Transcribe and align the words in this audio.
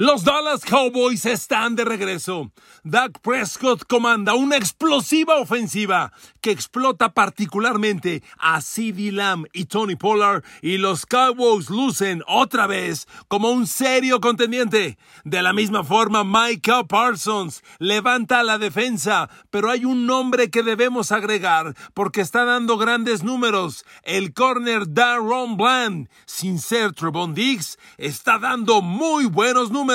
Los 0.00 0.24
Dallas 0.24 0.64
Cowboys 0.64 1.26
están 1.26 1.76
de 1.76 1.84
regreso. 1.84 2.50
Dak 2.84 3.20
Prescott 3.20 3.84
comanda 3.86 4.32
una 4.32 4.56
explosiva 4.56 5.36
ofensiva 5.36 6.10
que 6.40 6.50
explota 6.50 7.12
particularmente 7.12 8.22
a 8.38 8.62
CeeDee 8.62 9.12
Lamb 9.12 9.44
y 9.52 9.66
Tony 9.66 9.96
Pollard 9.96 10.42
y 10.62 10.78
los 10.78 11.04
Cowboys 11.04 11.68
lucen 11.68 12.22
otra 12.26 12.66
vez 12.66 13.08
como 13.28 13.50
un 13.50 13.66
serio 13.66 14.22
contendiente. 14.22 14.96
De 15.24 15.42
la 15.42 15.52
misma 15.52 15.84
forma, 15.84 16.24
Micah 16.24 16.84
Parsons 16.84 17.62
levanta 17.78 18.42
la 18.42 18.56
defensa, 18.56 19.28
pero 19.50 19.70
hay 19.70 19.84
un 19.84 20.06
nombre 20.06 20.48
que 20.48 20.62
debemos 20.62 21.12
agregar 21.12 21.76
porque 21.92 22.22
está 22.22 22.46
dando 22.46 22.78
grandes 22.78 23.22
números. 23.22 23.84
El 24.02 24.32
corner 24.32 24.84
Darron 24.88 25.58
Bland, 25.58 26.08
sin 26.24 26.58
ser 26.58 26.94
Trevon 26.94 27.34
Diggs, 27.34 27.78
está 27.98 28.38
dando 28.38 28.80
muy 28.80 29.26
buenos 29.26 29.70
números 29.70 29.89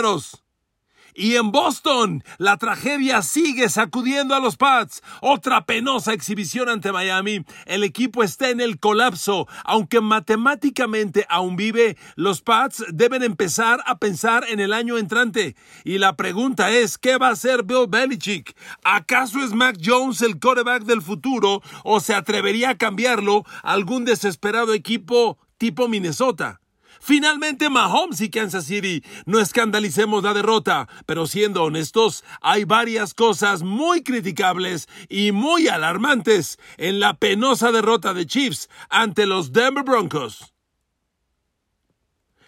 y 1.17 1.37
en 1.37 1.51
Boston, 1.51 2.25
la 2.37 2.57
tragedia 2.57 3.21
sigue 3.21 3.69
sacudiendo 3.69 4.35
a 4.35 4.41
los 4.41 4.57
Pats. 4.57 5.01
Otra 5.21 5.65
penosa 5.65 6.11
exhibición 6.11 6.67
ante 6.67 6.91
Miami. 6.91 7.45
El 7.65 7.85
equipo 7.85 8.21
está 8.21 8.49
en 8.49 8.59
el 8.59 8.79
colapso. 8.79 9.47
Aunque 9.63 10.01
matemáticamente 10.01 11.25
aún 11.29 11.55
vive, 11.55 11.95
los 12.17 12.41
Pats 12.41 12.83
deben 12.91 13.23
empezar 13.23 13.79
a 13.85 13.97
pensar 13.97 14.43
en 14.49 14.59
el 14.59 14.73
año 14.73 14.97
entrante. 14.97 15.55
Y 15.85 15.99
la 15.99 16.17
pregunta 16.17 16.71
es, 16.71 16.97
¿qué 16.97 17.17
va 17.17 17.29
a 17.29 17.31
hacer 17.31 17.63
Bill 17.63 17.87
Belichick? 17.87 18.53
¿Acaso 18.83 19.39
es 19.39 19.53
Mac 19.53 19.77
Jones 19.81 20.21
el 20.21 20.37
quarterback 20.37 20.83
del 20.83 21.01
futuro 21.01 21.61
o 21.85 22.01
se 22.01 22.13
atrevería 22.13 22.71
a 22.71 22.77
cambiarlo 22.77 23.45
a 23.63 23.71
algún 23.71 24.03
desesperado 24.03 24.73
equipo 24.73 25.37
tipo 25.57 25.87
Minnesota? 25.87 26.59
Finalmente 27.05 27.69
Mahomes 27.69 28.19
y 28.19 28.31
Kansas 28.31 28.65
City. 28.65 29.03
No 29.27 29.39
escandalicemos 29.39 30.23
la 30.23 30.33
derrota, 30.33 30.89
pero 31.05 31.27
siendo 31.27 31.63
honestos, 31.63 32.23
hay 32.41 32.63
varias 32.63 33.13
cosas 33.13 33.61
muy 33.61 34.01
criticables 34.01 34.89
y 35.07 35.31
muy 35.31 35.67
alarmantes 35.67 36.57
en 36.77 36.99
la 36.99 37.13
penosa 37.13 37.71
derrota 37.71 38.15
de 38.15 38.25
Chiefs 38.25 38.71
ante 38.89 39.27
los 39.27 39.53
Denver 39.53 39.83
Broncos. 39.83 40.55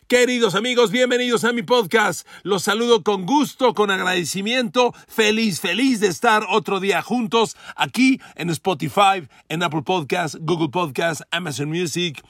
Queridos 0.08 0.56
amigos, 0.56 0.90
bienvenidos 0.90 1.44
a 1.44 1.53
mi 1.53 1.62
podcast. 1.62 2.26
Los 2.42 2.64
saludo 2.64 3.03
con 3.03 3.28
gusto, 3.28 3.76
con 3.76 3.92
agradecimiento, 3.92 4.92
feliz, 5.08 5.59
feliz 5.59 6.00
de 6.00 6.08
estar 6.08 6.44
otro 6.50 6.80
día 6.80 7.03
juntos 7.03 7.56
aquí 7.76 8.20
en 8.34 8.50
Spotify, 8.50 9.28
en 9.50 9.62
Apple 9.62 9.84
Podcasts, 9.84 10.36
Google 10.42 10.70
Podcasts, 10.70 11.24
Amazon 11.30 11.70
Music, 11.70 12.24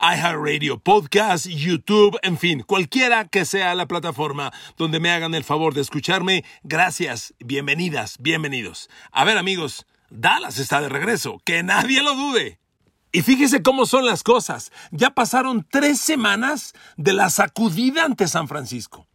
iHeartRadio 0.00 0.78
Podcast, 0.78 1.46
YouTube, 1.46 2.18
en 2.22 2.38
fin, 2.38 2.62
cualquiera 2.62 3.26
que 3.26 3.44
sea 3.44 3.74
la 3.74 3.86
plataforma 3.86 4.52
donde 4.76 5.00
me 5.00 5.10
hagan 5.10 5.34
el 5.34 5.42
favor 5.42 5.74
de 5.74 5.80
escucharme. 5.80 6.44
Gracias, 6.62 7.34
bienvenidas, 7.40 8.16
bienvenidos. 8.20 8.88
A 9.10 9.24
ver 9.24 9.36
amigos, 9.36 9.86
Dallas 10.08 10.58
está 10.58 10.80
de 10.80 10.88
regreso, 10.88 11.40
que 11.44 11.64
nadie 11.64 12.00
lo 12.02 12.14
dude. 12.14 12.60
Y 13.10 13.22
fíjese 13.22 13.60
cómo 13.62 13.86
son 13.86 14.06
las 14.06 14.22
cosas. 14.22 14.70
Ya 14.92 15.10
pasaron 15.10 15.66
tres 15.68 15.98
semanas 15.98 16.74
de 16.96 17.14
la 17.14 17.28
sacudida 17.28 18.04
ante 18.04 18.28
San 18.28 18.46
Francisco. 18.46 19.08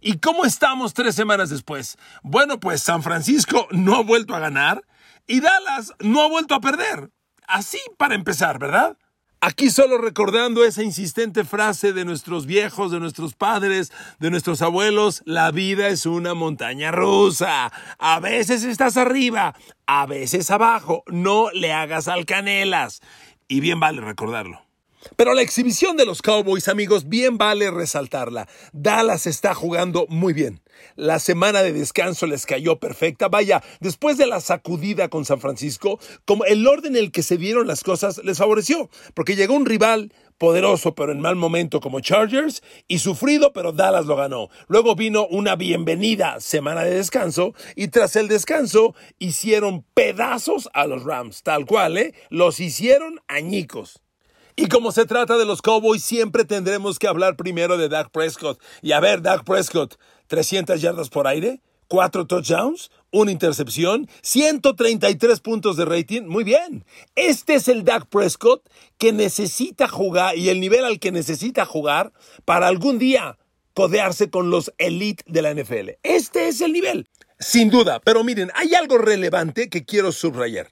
¿Y 0.00 0.18
cómo 0.18 0.44
estamos 0.44 0.94
tres 0.94 1.16
semanas 1.16 1.50
después? 1.50 1.98
Bueno, 2.22 2.60
pues 2.60 2.80
San 2.80 3.02
Francisco 3.02 3.66
no 3.72 3.96
ha 3.96 4.02
vuelto 4.04 4.36
a 4.36 4.38
ganar 4.38 4.84
y 5.26 5.40
Dallas 5.40 5.94
no 5.98 6.22
ha 6.22 6.28
vuelto 6.28 6.54
a 6.54 6.60
perder. 6.60 7.10
Así 7.48 7.80
para 7.96 8.14
empezar, 8.14 8.60
¿verdad? 8.60 8.96
Aquí 9.40 9.70
solo 9.70 9.98
recordando 9.98 10.64
esa 10.64 10.82
insistente 10.82 11.44
frase 11.44 11.92
de 11.92 12.04
nuestros 12.04 12.44
viejos, 12.44 12.90
de 12.90 12.98
nuestros 12.98 13.34
padres, 13.34 13.92
de 14.18 14.30
nuestros 14.30 14.62
abuelos, 14.62 15.22
la 15.26 15.52
vida 15.52 15.88
es 15.88 16.06
una 16.06 16.34
montaña 16.34 16.90
rusa. 16.90 17.72
A 17.98 18.18
veces 18.18 18.64
estás 18.64 18.96
arriba, 18.96 19.54
a 19.86 20.06
veces 20.06 20.50
abajo, 20.50 21.04
no 21.06 21.50
le 21.52 21.72
hagas 21.72 22.08
alcanelas. 22.08 23.00
Y 23.46 23.60
bien 23.60 23.78
vale 23.78 24.00
recordarlo. 24.00 24.67
Pero 25.16 25.34
la 25.34 25.42
exhibición 25.42 25.96
de 25.96 26.06
los 26.06 26.22
Cowboys, 26.22 26.68
amigos, 26.68 27.08
bien 27.08 27.38
vale 27.38 27.70
resaltarla. 27.70 28.48
Dallas 28.72 29.26
está 29.26 29.54
jugando 29.54 30.06
muy 30.08 30.32
bien. 30.32 30.60
La 30.96 31.18
semana 31.18 31.62
de 31.62 31.72
descanso 31.72 32.26
les 32.26 32.46
cayó 32.46 32.78
perfecta. 32.78 33.28
Vaya, 33.28 33.62
después 33.80 34.16
de 34.16 34.26
la 34.26 34.40
sacudida 34.40 35.08
con 35.08 35.24
San 35.24 35.40
Francisco, 35.40 35.98
como 36.24 36.44
el 36.44 36.66
orden 36.66 36.96
en 36.96 37.04
el 37.04 37.12
que 37.12 37.22
se 37.22 37.36
dieron 37.36 37.66
las 37.66 37.82
cosas 37.82 38.20
les 38.24 38.38
favoreció, 38.38 38.88
porque 39.14 39.36
llegó 39.36 39.54
un 39.54 39.66
rival 39.66 40.12
poderoso 40.38 40.94
pero 40.94 41.10
en 41.10 41.20
mal 41.20 41.34
momento 41.34 41.80
como 41.80 42.00
Chargers 42.00 42.62
y 42.86 43.00
sufrido 43.00 43.52
pero 43.52 43.72
Dallas 43.72 44.06
lo 44.06 44.16
ganó. 44.16 44.48
Luego 44.68 44.94
vino 44.94 45.26
una 45.26 45.56
bienvenida 45.56 46.40
semana 46.40 46.84
de 46.84 46.94
descanso 46.94 47.54
y 47.74 47.88
tras 47.88 48.16
el 48.16 48.28
descanso 48.28 48.94
hicieron 49.18 49.84
pedazos 49.94 50.70
a 50.72 50.86
los 50.86 51.02
Rams, 51.04 51.42
tal 51.42 51.66
cual, 51.66 51.98
¿eh? 51.98 52.14
Los 52.30 52.60
hicieron 52.60 53.20
añicos. 53.26 54.00
Y 54.60 54.66
como 54.66 54.90
se 54.90 55.06
trata 55.06 55.38
de 55.38 55.44
los 55.44 55.62
Cowboys, 55.62 56.02
siempre 56.02 56.44
tendremos 56.44 56.98
que 56.98 57.06
hablar 57.06 57.36
primero 57.36 57.78
de 57.78 57.88
Dak 57.88 58.10
Prescott. 58.10 58.60
Y 58.82 58.90
a 58.90 58.98
ver, 58.98 59.22
Dak 59.22 59.44
Prescott, 59.44 59.94
300 60.26 60.80
yardas 60.80 61.10
por 61.10 61.28
aire, 61.28 61.60
4 61.86 62.26
touchdowns, 62.26 62.90
una 63.12 63.30
intercepción, 63.30 64.08
133 64.20 65.38
puntos 65.38 65.76
de 65.76 65.84
rating. 65.84 66.22
Muy 66.22 66.42
bien. 66.42 66.84
Este 67.14 67.54
es 67.54 67.68
el 67.68 67.84
Dak 67.84 68.06
Prescott 68.06 68.68
que 68.98 69.12
necesita 69.12 69.86
jugar 69.86 70.36
y 70.36 70.48
el 70.48 70.58
nivel 70.58 70.84
al 70.84 70.98
que 70.98 71.12
necesita 71.12 71.64
jugar 71.64 72.12
para 72.44 72.66
algún 72.66 72.98
día 72.98 73.38
codearse 73.74 74.28
con 74.28 74.50
los 74.50 74.72
elite 74.78 75.22
de 75.28 75.42
la 75.42 75.54
NFL. 75.54 75.90
Este 76.02 76.48
es 76.48 76.60
el 76.62 76.72
nivel. 76.72 77.06
Sin 77.38 77.70
duda, 77.70 78.00
pero 78.00 78.24
miren, 78.24 78.50
hay 78.56 78.74
algo 78.74 78.98
relevante 78.98 79.68
que 79.68 79.84
quiero 79.84 80.10
subrayar. 80.10 80.68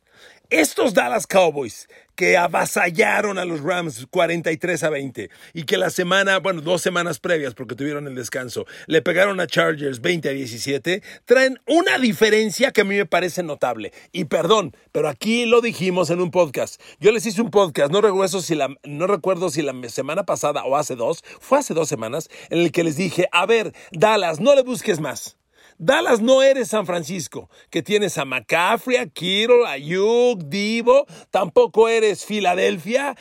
Estos 0.51 0.95
Dallas 0.95 1.27
Cowboys 1.27 1.89
que 2.15 2.37
avasallaron 2.37 3.37
a 3.37 3.45
los 3.45 3.61
Rams 3.63 4.07
43 4.09 4.85
a 4.85 4.91
20 4.91 5.31
y 5.55 5.65
que 5.65 5.77
la 5.77 5.91
semana, 5.91 6.39
bueno, 6.39 6.61
dos 6.61 6.83
semanas 6.83 7.19
previas 7.19 7.55
porque 7.55 7.75
tuvieron 7.75 8.07
el 8.07 8.15
descanso, 8.15 8.65
le 8.87 9.03
pegaron 9.03 9.41
a 9.41 9.49
Chargers 9.49 10.01
20 10.01 10.29
a 10.29 10.33
17, 10.33 11.03
traen 11.25 11.61
una 11.67 11.99
diferencia 11.99 12.71
que 12.71 12.83
a 12.83 12.85
mí 12.85 12.97
me 12.97 13.07
parece 13.07 13.43
notable. 13.43 13.93
Y 14.13 14.27
perdón, 14.27 14.77
pero 14.93 15.09
aquí 15.09 15.47
lo 15.47 15.61
dijimos 15.61 16.11
en 16.11 16.21
un 16.21 16.31
podcast. 16.31 16.81
Yo 17.01 17.11
les 17.11 17.27
hice 17.27 17.43
un 17.43 17.51
podcast, 17.51 17.91
no 17.91 18.01
recuerdo 18.01 18.41
si 18.41 18.55
la, 18.55 18.69
no 18.85 19.09
recuerdo 19.09 19.51
si 19.51 19.63
la 19.63 19.75
semana 19.89 20.25
pasada 20.25 20.65
o 20.65 20.77
hace 20.77 20.95
dos, 20.95 21.25
fue 21.41 21.59
hace 21.59 21.75
dos 21.75 21.89
semanas, 21.89 22.31
en 22.51 22.61
el 22.61 22.71
que 22.71 22.85
les 22.85 22.97
dije, 22.97 23.29
a 23.33 23.47
ver, 23.47 23.75
Dallas, 23.91 24.39
no 24.39 24.55
le 24.55 24.63
busques 24.63 25.01
más. 25.01 25.37
Dallas 25.79 26.23
no 26.23 26.43
eres 26.43 26.69
San 26.69 26.87
Francisco, 26.87 27.51
que 27.71 27.83
tienes 27.83 28.17
a 28.17 28.25
McCaffrey, 28.25 28.97
a 28.97 29.07
Kittle, 29.07 29.67
a 29.67 29.73
Ayuk, 29.73 30.45
Divo. 30.45 31.07
Tampoco 31.31 31.89
eres 31.89 32.25
Filadelfia, 32.25 33.17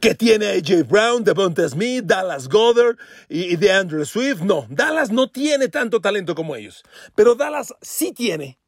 que 0.00 0.14
tiene 0.14 0.46
a 0.46 0.52
AJ 0.52 0.88
Brown, 0.88 1.24
Devonta 1.24 1.68
Smith, 1.68 2.04
Dallas 2.04 2.48
Goddard 2.48 2.96
y, 3.28 3.56
de 3.56 3.70
Andrew 3.70 4.04
Swift. 4.06 4.40
No, 4.40 4.66
Dallas 4.70 5.10
no 5.10 5.30
tiene 5.30 5.68
tanto 5.68 6.00
talento 6.00 6.34
como 6.34 6.56
ellos. 6.56 6.82
Pero 7.14 7.34
Dallas 7.34 7.74
sí 7.82 8.12
tiene 8.12 8.58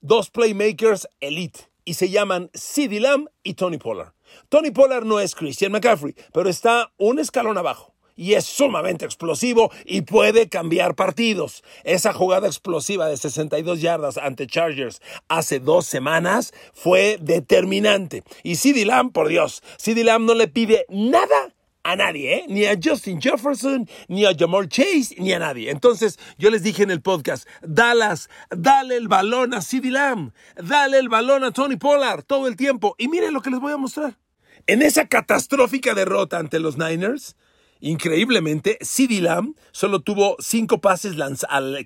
dos 0.00 0.30
playmakers 0.30 1.08
elite 1.18 1.68
y 1.84 1.94
se 1.94 2.08
llaman 2.08 2.50
CeeDee 2.54 3.00
Lamb 3.00 3.28
y 3.42 3.54
Tony 3.54 3.78
Pollard. 3.78 4.12
Tony 4.48 4.70
Pollard 4.70 5.04
no 5.04 5.18
es 5.18 5.34
Christian 5.34 5.72
McCaffrey, 5.72 6.14
pero 6.32 6.48
está 6.48 6.92
un 6.98 7.18
escalón 7.18 7.58
abajo 7.58 7.94
y 8.20 8.34
es 8.34 8.44
sumamente 8.44 9.06
explosivo 9.06 9.72
y 9.86 10.02
puede 10.02 10.50
cambiar 10.50 10.94
partidos. 10.94 11.64
Esa 11.84 12.12
jugada 12.12 12.48
explosiva 12.48 13.08
de 13.08 13.16
62 13.16 13.80
yardas 13.80 14.18
ante 14.18 14.46
Chargers 14.46 15.00
hace 15.28 15.58
dos 15.58 15.86
semanas 15.86 16.52
fue 16.74 17.16
determinante. 17.18 18.22
Y 18.42 18.56
CeeDee 18.56 18.84
Lamb, 18.84 19.12
por 19.12 19.28
Dios, 19.28 19.62
CeeDee 19.78 20.04
Lamb 20.04 20.26
no 20.26 20.34
le 20.34 20.48
pide 20.48 20.84
nada 20.90 21.54
a 21.82 21.96
nadie, 21.96 22.34
¿eh? 22.34 22.44
ni 22.46 22.66
a 22.66 22.78
Justin 22.82 23.22
Jefferson, 23.22 23.88
ni 24.08 24.26
a 24.26 24.36
Jamal 24.38 24.68
Chase, 24.68 25.14
ni 25.16 25.32
a 25.32 25.38
nadie. 25.38 25.70
Entonces, 25.70 26.18
yo 26.36 26.50
les 26.50 26.62
dije 26.62 26.82
en 26.82 26.90
el 26.90 27.00
podcast, 27.00 27.48
Dallas, 27.62 28.28
dale 28.50 28.96
el 28.96 29.08
balón 29.08 29.54
a 29.54 29.62
CeeDee 29.62 29.92
Lamb, 29.92 30.32
dale 30.62 30.98
el 30.98 31.08
balón 31.08 31.42
a 31.42 31.52
Tony 31.52 31.76
Pollard 31.76 32.24
todo 32.24 32.48
el 32.48 32.56
tiempo. 32.56 32.96
Y 32.98 33.08
miren 33.08 33.32
lo 33.32 33.40
que 33.40 33.48
les 33.48 33.60
voy 33.60 33.72
a 33.72 33.78
mostrar. 33.78 34.18
En 34.66 34.82
esa 34.82 35.08
catastrófica 35.08 35.94
derrota 35.94 36.38
ante 36.38 36.60
los 36.60 36.76
Niners, 36.76 37.34
Increíblemente, 37.80 38.78
CeeDee 38.82 39.22
Lamb 39.22 39.54
solo 39.72 40.00
tuvo 40.00 40.36
cinco 40.38 40.80
pases 40.80 41.16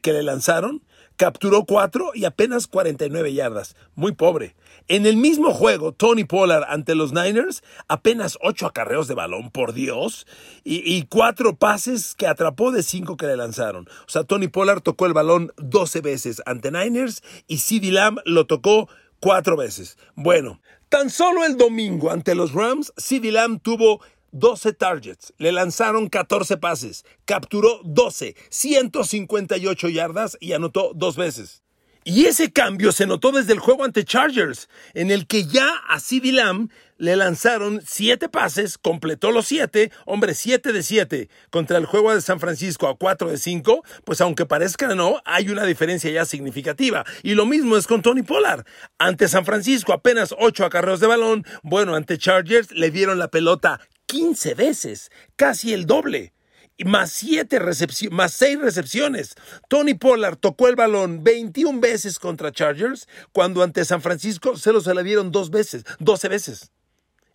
que 0.02 0.12
le 0.12 0.23
lanzaron, 0.23 0.82
capturó 1.17 1.64
cuatro 1.64 2.11
y 2.14 2.25
apenas 2.25 2.67
49 2.67 3.32
yardas. 3.32 3.76
Muy 3.94 4.12
pobre. 4.12 4.56
En 4.88 5.06
el 5.06 5.17
mismo 5.17 5.52
juego, 5.52 5.93
Tony 5.93 6.25
Pollard 6.25 6.64
ante 6.69 6.94
los 6.94 7.12
Niners, 7.12 7.62
apenas 7.88 8.37
ocho 8.43 8.67
acarreos 8.67 9.08
de 9.08 9.14
balón, 9.14 9.50
por 9.50 9.73
Dios, 9.73 10.26
y, 10.62 11.05
cuatro 11.05 11.56
pases 11.56 12.14
que 12.14 12.26
atrapó 12.26 12.70
de 12.70 12.82
cinco 12.82 13.17
que 13.17 13.26
le 13.26 13.37
lanzaron. 13.37 13.88
O 14.06 14.11
sea, 14.11 14.25
Tony 14.25 14.49
Pollard 14.49 14.82
tocó 14.82 15.06
el 15.06 15.14
balón 15.14 15.52
12 15.56 16.00
veces 16.00 16.43
ante 16.44 16.70
Niners 16.70 17.23
y 17.47 17.58
CeeDee 17.58 17.93
Lamb 17.93 18.19
lo 18.25 18.47
tocó 18.47 18.88
cuatro 19.20 19.56
veces. 19.56 19.97
Bueno, 20.17 20.61
tan 20.90 21.08
solo 21.08 21.44
el 21.44 21.56
domingo 21.56 22.11
ante 22.11 22.35
los 22.35 22.52
Rams, 22.52 22.93
CeeDee 22.99 23.32
Lamb 23.32 23.62
tuvo 23.62 24.02
12 24.34 24.72
targets, 24.72 25.32
le 25.38 25.52
lanzaron 25.52 26.08
14 26.08 26.56
pases, 26.56 27.04
capturó 27.25 27.81
12, 27.84 28.34
158 28.50 29.88
yardas 29.88 30.36
y 30.40 30.54
anotó 30.54 30.90
dos 30.92 31.16
veces. 31.16 31.62
Y 32.02 32.26
ese 32.26 32.52
cambio 32.52 32.92
se 32.92 33.06
notó 33.06 33.31
desde 33.31 33.52
el 33.52 33.60
juego 33.60 33.84
ante 33.84 34.04
Chargers, 34.04 34.69
en 34.92 35.10
el 35.10 35.26
que 35.26 35.44
ya 35.44 35.70
a 35.88 36.00
CeeDee 36.00 36.32
Lamb 36.32 36.70
le 36.99 37.17
lanzaron 37.17 37.82
siete 37.87 38.29
pases, 38.29 38.79
completó 38.79 39.31
los 39.31 39.46
siete, 39.46 39.91
hombre, 40.06 40.35
siete 40.35 40.73
de 40.73 40.82
siete 40.82 41.29
contra 41.50 41.79
el 41.79 41.87
juego 41.87 42.14
de 42.14 42.20
San 42.20 42.41
Francisco 42.41 42.88
a 42.88 42.96
cuatro 42.96 43.31
de 43.31 43.38
cinco, 43.38 43.82
pues 44.05 44.20
aunque 44.20 44.46
parezca 44.46 44.94
no, 44.94 45.20
hay 45.25 45.49
una 45.49 45.64
diferencia 45.64 46.11
ya 46.11 46.25
significativa. 46.25 47.05
Y 47.23 47.35
lo 47.35 47.46
mismo 47.46 47.76
es 47.76 47.87
con 47.87 48.02
Tony 48.02 48.23
Pollard. 48.23 48.64
Ante 48.99 49.29
San 49.29 49.44
Francisco 49.44 49.93
apenas 49.93 50.35
ocho 50.38 50.64
acarreos 50.64 51.00
de 51.00 51.06
balón, 51.06 51.44
bueno, 51.62 51.94
ante 51.94 52.19
Chargers 52.19 52.70
le 52.73 52.91
dieron 52.91 53.19
la 53.19 53.29
pelota 53.29 53.81
15 54.06 54.55
veces, 54.55 55.11
casi 55.37 55.73
el 55.73 55.87
doble 55.87 56.32
más 56.85 57.12
siete 57.12 57.61
más 58.11 58.32
seis 58.32 58.58
recepciones. 58.58 59.35
Tony 59.69 59.94
Pollard 59.94 60.37
tocó 60.37 60.69
el 60.69 60.75
balón 60.75 61.23
21 61.23 61.81
veces 61.81 62.19
contra 62.19 62.50
Chargers, 62.50 63.06
cuando 63.32 63.62
ante 63.62 63.85
San 63.85 64.02
Francisco 64.02 64.56
se 64.56 64.73
lo 64.73 64.81
se 64.81 64.94
le 64.94 65.05
dieron 65.05 65.31
dos 65.31 65.50
veces, 65.50 65.85
12 66.00 66.29
veces. 66.29 66.73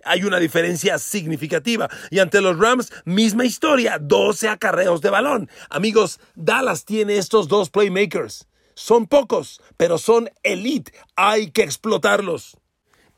Hay 0.04 0.24
una 0.24 0.40
diferencia 0.40 0.98
significativa. 1.00 1.90
Y 2.10 2.20
ante 2.20 2.42
los 2.42 2.58
Rams, 2.58 2.92
misma 3.06 3.46
historia, 3.46 3.98
12 4.00 4.50
acarreos 4.50 5.02
de 5.02 5.10
balón. 5.10 5.50
Amigos, 5.70 6.20
Dallas 6.36 6.86
tiene 6.86 7.18
estos 7.18 7.48
dos 7.48 7.70
playmakers. 7.70 8.48
Son 8.76 9.08
pocos, 9.08 9.62
pero 9.78 9.98
son 9.98 10.30
elite. 10.44 10.94
Hay 11.16 11.52
que 11.52 11.64
explotarlos. 11.64 12.58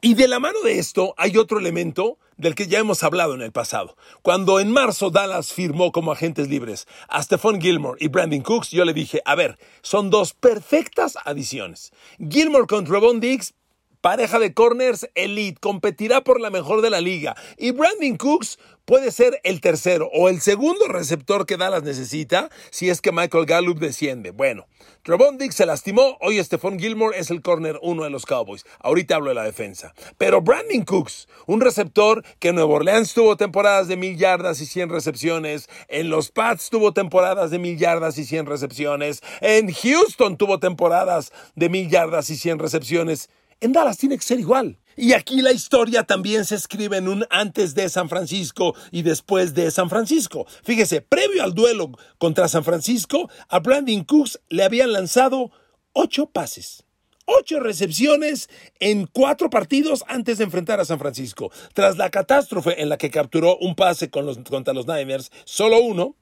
Y 0.02 0.16
de 0.16 0.28
la 0.28 0.40
mano 0.40 0.60
de 0.64 0.80
esto 0.80 1.14
hay 1.18 1.38
otro 1.38 1.60
elemento 1.60 2.18
del 2.38 2.56
que 2.56 2.66
ya 2.66 2.80
hemos 2.80 3.04
hablado 3.04 3.36
en 3.36 3.42
el 3.44 3.52
pasado. 3.52 3.96
Cuando 4.24 4.60
en 4.60 4.72
marzo 4.72 5.12
Dallas 5.12 5.54
firmó 5.54 5.92
como 5.92 6.12
agentes 6.12 6.50
libres 6.50 6.88
a 7.08 7.22
Stephon 7.22 7.62
Gilmore 7.62 8.04
y 8.04 8.08
Brandon 8.08 8.42
Cooks, 8.42 8.72
yo 8.72 8.84
le 8.84 8.94
dije, 8.94 9.22
a 9.26 9.36
ver, 9.36 9.60
son 9.84 10.10
dos 10.10 10.34
perfectas 10.34 11.20
adiciones. 11.24 11.92
Gilmore 12.18 12.66
contra 12.66 13.00
Ron 13.00 13.20
Diggs, 13.20 13.54
pareja 14.02 14.40
de 14.40 14.54
corners 14.54 15.08
elite, 15.16 15.60
competirá 15.60 16.22
por 16.22 16.42
la 16.42 16.50
mejor 16.50 16.82
de 16.82 16.90
la 16.90 17.02
liga. 17.02 17.36
Y 17.58 17.72
Brandon 17.72 18.18
Cooks 18.18 18.60
puede 18.86 19.12
ser 19.12 19.40
el 19.44 19.62
tercero 19.62 20.10
o 20.14 20.28
el 20.28 20.42
segundo 20.42 20.88
receptor 20.88 21.46
que 21.46 21.58
Dallas 21.58 21.84
necesita 21.84 22.50
si 22.72 22.90
es 22.90 23.00
que 23.00 23.12
Michael 23.12 23.46
Gallup 23.46 23.80
desciende. 23.80 24.32
Bueno, 24.32 24.68
Trevon 25.04 25.38
Diggs 25.38 25.56
se 25.56 25.66
lastimó, 25.66 26.18
hoy 26.20 26.44
Stephon 26.44 26.80
Gilmore 26.80 27.18
es 27.18 27.32
el 27.32 27.42
corner 27.42 27.80
uno 27.82 28.04
de 28.04 28.10
los 28.10 28.26
Cowboys. 28.26 28.66
Ahorita 28.80 29.16
hablo 29.16 29.30
de 29.30 29.36
la 29.36 29.44
defensa. 29.44 29.94
Pero 30.18 30.42
Brandon 30.42 30.84
Cooks, 30.84 31.28
un 31.46 31.62
receptor 31.62 32.24
que 32.40 32.50
en 32.50 32.56
Nueva 32.56 32.74
Orleans 32.74 33.14
tuvo 33.14 33.38
temporadas 33.38 33.88
de 33.88 33.98
mil 33.98 34.18
yardas 34.18 34.62
y 34.62 34.66
100 34.66 34.90
recepciones, 34.90 35.70
en 35.88 36.10
los 36.10 36.32
Pats 36.32 36.70
tuvo 36.70 36.94
temporadas 36.94 37.52
de 37.52 37.60
mil 37.60 37.78
yardas 37.78 38.18
y 38.18 38.26
100 38.26 38.46
recepciones, 38.46 39.22
en 39.42 39.72
Houston 39.72 40.38
tuvo 40.38 40.60
temporadas 40.60 41.32
de 41.56 41.70
mil 41.70 41.90
yardas 41.90 42.30
y 42.30 42.36
100 42.36 42.60
recepciones. 42.60 43.30
En 43.62 43.74
Dallas 43.74 44.00
tiene 44.00 44.18
que 44.18 44.24
ser 44.24 44.40
igual. 44.40 44.80
Y 44.98 45.14
aquí 45.14 45.42
la 45.42 45.52
historia 45.52 46.04
también 46.04 46.46
se 46.46 46.56
escribe 46.56 46.98
en 46.98 47.08
un 47.08 47.26
antes 47.30 47.76
de 47.76 47.88
San 47.90 48.10
Francisco 48.10 48.76
y 48.92 49.04
después 49.04 49.54
de 49.54 49.70
San 49.70 49.88
Francisco. 49.88 50.48
Fíjese, 50.64 51.02
previo 51.02 51.44
al 51.44 51.54
duelo 51.54 51.92
contra 52.18 52.48
San 52.48 52.64
Francisco, 52.64 53.30
a 53.48 53.60
Brandon 53.60 54.04
Cooks 54.04 54.42
le 54.50 54.64
habían 54.64 54.92
lanzado 54.92 55.52
ocho 55.94 56.26
pases. 56.26 56.84
Ocho 57.26 57.60
recepciones 57.60 58.50
en 58.80 59.06
cuatro 59.06 59.52
partidos 59.52 60.04
antes 60.08 60.40
de 60.40 60.44
enfrentar 60.44 60.80
a 60.80 60.86
San 60.86 60.98
Francisco. 60.98 61.52
Tras 61.74 61.98
la 61.98 62.10
catástrofe 62.10 62.82
en 62.82 62.90
la 62.90 62.98
que 62.98 63.12
capturó 63.12 63.58
un 63.58 63.76
pase 63.76 64.10
contra 64.10 64.74
los 64.74 64.88
Niners, 64.88 65.32
solo 65.46 65.80
uno, 65.80 66.16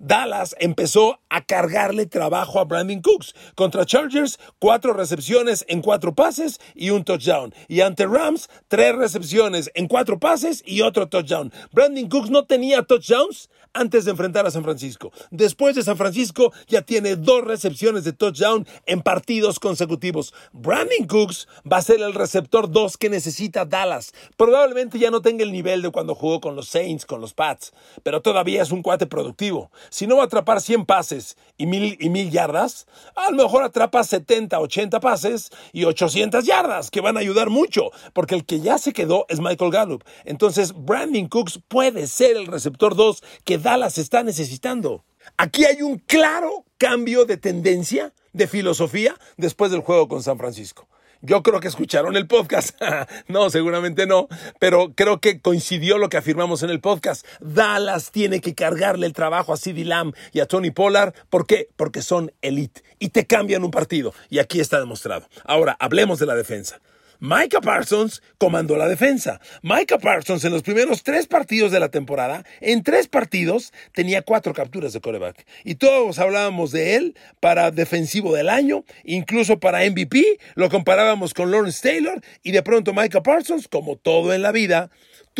Dallas 0.00 0.56
empezó 0.58 1.20
a 1.28 1.44
cargarle 1.44 2.06
trabajo 2.06 2.58
a 2.58 2.64
Brandon 2.64 3.02
Cooks. 3.02 3.34
Contra 3.54 3.84
Chargers, 3.84 4.40
cuatro 4.58 4.94
recepciones 4.94 5.66
en 5.68 5.82
cuatro 5.82 6.14
pases 6.14 6.58
y 6.74 6.88
un 6.88 7.04
touchdown. 7.04 7.54
Y 7.68 7.82
ante 7.82 8.06
Rams, 8.06 8.48
tres 8.68 8.96
recepciones 8.96 9.70
en 9.74 9.88
cuatro 9.88 10.18
pases 10.18 10.62
y 10.64 10.80
otro 10.80 11.08
touchdown. 11.08 11.52
Brandon 11.72 12.08
Cooks 12.08 12.30
no 12.30 12.46
tenía 12.46 12.82
touchdowns 12.82 13.50
antes 13.74 14.06
de 14.06 14.12
enfrentar 14.12 14.46
a 14.46 14.50
San 14.50 14.64
Francisco. 14.64 15.12
Después 15.30 15.76
de 15.76 15.82
San 15.82 15.98
Francisco, 15.98 16.52
ya 16.66 16.80
tiene 16.80 17.16
dos 17.16 17.44
recepciones 17.44 18.02
de 18.04 18.14
touchdown 18.14 18.66
en 18.86 19.02
partidos 19.02 19.60
consecutivos. 19.60 20.32
Brandon 20.52 21.06
Cooks 21.06 21.46
va 21.70 21.76
a 21.76 21.82
ser 21.82 22.00
el 22.00 22.14
receptor 22.14 22.70
2 22.70 22.96
que 22.96 23.10
necesita 23.10 23.66
Dallas. 23.66 24.12
Probablemente 24.38 24.98
ya 24.98 25.10
no 25.10 25.20
tenga 25.20 25.44
el 25.44 25.52
nivel 25.52 25.82
de 25.82 25.90
cuando 25.90 26.14
jugó 26.14 26.40
con 26.40 26.56
los 26.56 26.68
Saints, 26.68 27.04
con 27.04 27.20
los 27.20 27.34
Pats, 27.34 27.74
pero 28.02 28.22
todavía 28.22 28.62
es 28.62 28.72
un 28.72 28.82
cuate 28.82 29.06
productivo 29.06 29.70
si 29.90 30.06
no 30.06 30.16
va 30.16 30.22
a 30.22 30.26
atrapar 30.26 30.60
100 30.60 30.86
pases 30.86 31.36
y 31.58 31.66
mil, 31.66 31.96
y 32.00 32.08
mil 32.08 32.30
yardas, 32.30 32.86
a 33.14 33.30
lo 33.30 33.42
mejor 33.42 33.62
atrapa 33.62 34.02
70, 34.02 34.58
80 34.58 35.00
pases 35.00 35.50
y 35.72 35.84
800 35.84 36.44
yardas, 36.44 36.90
que 36.90 37.00
van 37.00 37.16
a 37.16 37.20
ayudar 37.20 37.50
mucho, 37.50 37.90
porque 38.12 38.34
el 38.34 38.46
que 38.46 38.60
ya 38.60 38.78
se 38.78 38.92
quedó 38.92 39.26
es 39.28 39.40
Michael 39.40 39.70
Gallup. 39.70 40.04
Entonces, 40.24 40.72
Brandon 40.74 41.28
Cooks 41.28 41.60
puede 41.68 42.06
ser 42.06 42.36
el 42.36 42.46
receptor 42.46 42.96
2 42.96 43.22
que 43.44 43.58
Dallas 43.58 43.98
está 43.98 44.22
necesitando. 44.22 45.04
Aquí 45.36 45.64
hay 45.64 45.82
un 45.82 45.98
claro 45.98 46.64
cambio 46.78 47.24
de 47.24 47.36
tendencia, 47.36 48.14
de 48.32 48.46
filosofía, 48.46 49.16
después 49.36 49.70
del 49.70 49.80
juego 49.80 50.08
con 50.08 50.22
San 50.22 50.38
Francisco. 50.38 50.88
Yo 51.22 51.42
creo 51.42 51.60
que 51.60 51.68
escucharon 51.68 52.16
el 52.16 52.26
podcast. 52.26 52.80
no, 53.28 53.50
seguramente 53.50 54.06
no, 54.06 54.28
pero 54.58 54.92
creo 54.94 55.20
que 55.20 55.40
coincidió 55.40 55.98
lo 55.98 56.08
que 56.08 56.16
afirmamos 56.16 56.62
en 56.62 56.70
el 56.70 56.80
podcast. 56.80 57.26
Dallas 57.40 58.10
tiene 58.10 58.40
que 58.40 58.54
cargarle 58.54 59.06
el 59.06 59.12
trabajo 59.12 59.52
a 59.52 59.58
CeeDee 59.58 59.84
Lamb 59.84 60.14
y 60.32 60.40
a 60.40 60.46
Tony 60.46 60.70
Pollard. 60.70 61.12
¿Por 61.28 61.46
qué? 61.46 61.68
Porque 61.76 62.00
son 62.00 62.32
elite 62.40 62.82
y 62.98 63.10
te 63.10 63.26
cambian 63.26 63.64
un 63.64 63.70
partido. 63.70 64.14
Y 64.30 64.38
aquí 64.38 64.60
está 64.60 64.80
demostrado. 64.80 65.28
Ahora, 65.44 65.76
hablemos 65.78 66.18
de 66.18 66.26
la 66.26 66.34
defensa. 66.34 66.80
Micah 67.22 67.60
Parsons 67.60 68.22
comandó 68.38 68.78
la 68.78 68.88
defensa. 68.88 69.42
Micah 69.60 69.98
Parsons 69.98 70.42
en 70.46 70.52
los 70.52 70.62
primeros 70.62 71.02
tres 71.02 71.26
partidos 71.26 71.70
de 71.70 71.78
la 71.78 71.90
temporada, 71.90 72.46
en 72.62 72.82
tres 72.82 73.08
partidos, 73.08 73.74
tenía 73.92 74.22
cuatro 74.22 74.54
capturas 74.54 74.94
de 74.94 75.02
coreback. 75.02 75.46
Y 75.62 75.74
todos 75.74 76.18
hablábamos 76.18 76.72
de 76.72 76.96
él 76.96 77.14
para 77.38 77.70
defensivo 77.72 78.34
del 78.34 78.48
año, 78.48 78.84
incluso 79.04 79.60
para 79.60 79.84
MVP, 79.84 80.38
lo 80.54 80.70
comparábamos 80.70 81.34
con 81.34 81.50
Lawrence 81.50 81.82
Taylor 81.82 82.22
y 82.42 82.52
de 82.52 82.62
pronto 82.62 82.94
Micah 82.94 83.22
Parsons, 83.22 83.68
como 83.68 83.96
todo 83.96 84.32
en 84.32 84.40
la 84.40 84.52
vida, 84.52 84.90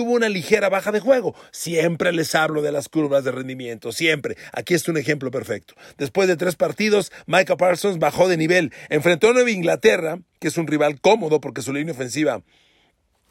tuvo 0.01 0.15
una 0.15 0.31
ligera 0.31 0.71
baja 0.71 0.93
de 0.93 1.01
juego. 1.01 1.35
Siempre 1.51 2.11
les 2.11 2.35
hablo 2.35 2.63
de 2.63 2.73
las 2.73 2.89
curvas 2.89 3.23
de 3.23 3.33
rendimiento, 3.33 3.93
siempre. 3.93 4.39
Aquí 4.55 4.73
está 4.73 4.91
un 4.91 4.97
ejemplo 4.97 5.31
perfecto. 5.31 5.75
Después 5.99 6.27
de 6.27 6.39
tres 6.39 6.57
partidos, 6.57 7.13
Micah 7.27 7.59
Parsons 7.59 7.99
bajó 7.99 8.27
de 8.27 8.39
nivel. 8.39 8.73
Enfrentó 8.89 9.29
a 9.29 9.35
Nueva 9.35 9.51
Inglaterra, 9.51 10.19
que 10.39 10.49
es 10.49 10.57
un 10.57 10.67
rival 10.67 11.03
cómodo 11.03 11.43
porque 11.43 11.61
su 11.61 11.75
línea 11.75 11.93
ofensiva 11.93 12.43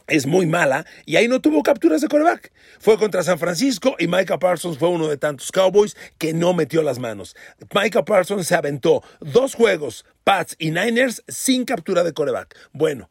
es 0.05 0.27
muy 0.27 0.45
mala 0.45 0.85
y 1.07 1.15
ahí 1.15 1.27
no 1.27 1.41
tuvo 1.41 1.63
capturas 1.63 2.01
de 2.01 2.07
coreback. 2.07 2.51
Fue 2.79 2.99
contra 2.99 3.23
San 3.23 3.39
Francisco 3.39 3.95
y 3.97 4.05
Micah 4.05 4.38
Parsons 4.38 4.77
fue 4.77 4.89
uno 4.89 5.07
de 5.07 5.17
tantos 5.17 5.51
Cowboys 5.51 5.97
que 6.19 6.33
no 6.33 6.53
metió 6.53 6.83
las 6.83 6.99
manos. 6.99 7.35
Micah 7.73 8.05
Parsons 8.05 8.45
se 8.45 8.53
aventó 8.53 9.03
dos 9.21 9.55
juegos, 9.55 10.05
Pats 10.23 10.55
y 10.59 10.69
Niners, 10.69 11.23
sin 11.27 11.65
captura 11.65 12.03
de 12.03 12.13
coreback. 12.13 12.55
Bueno, 12.73 13.09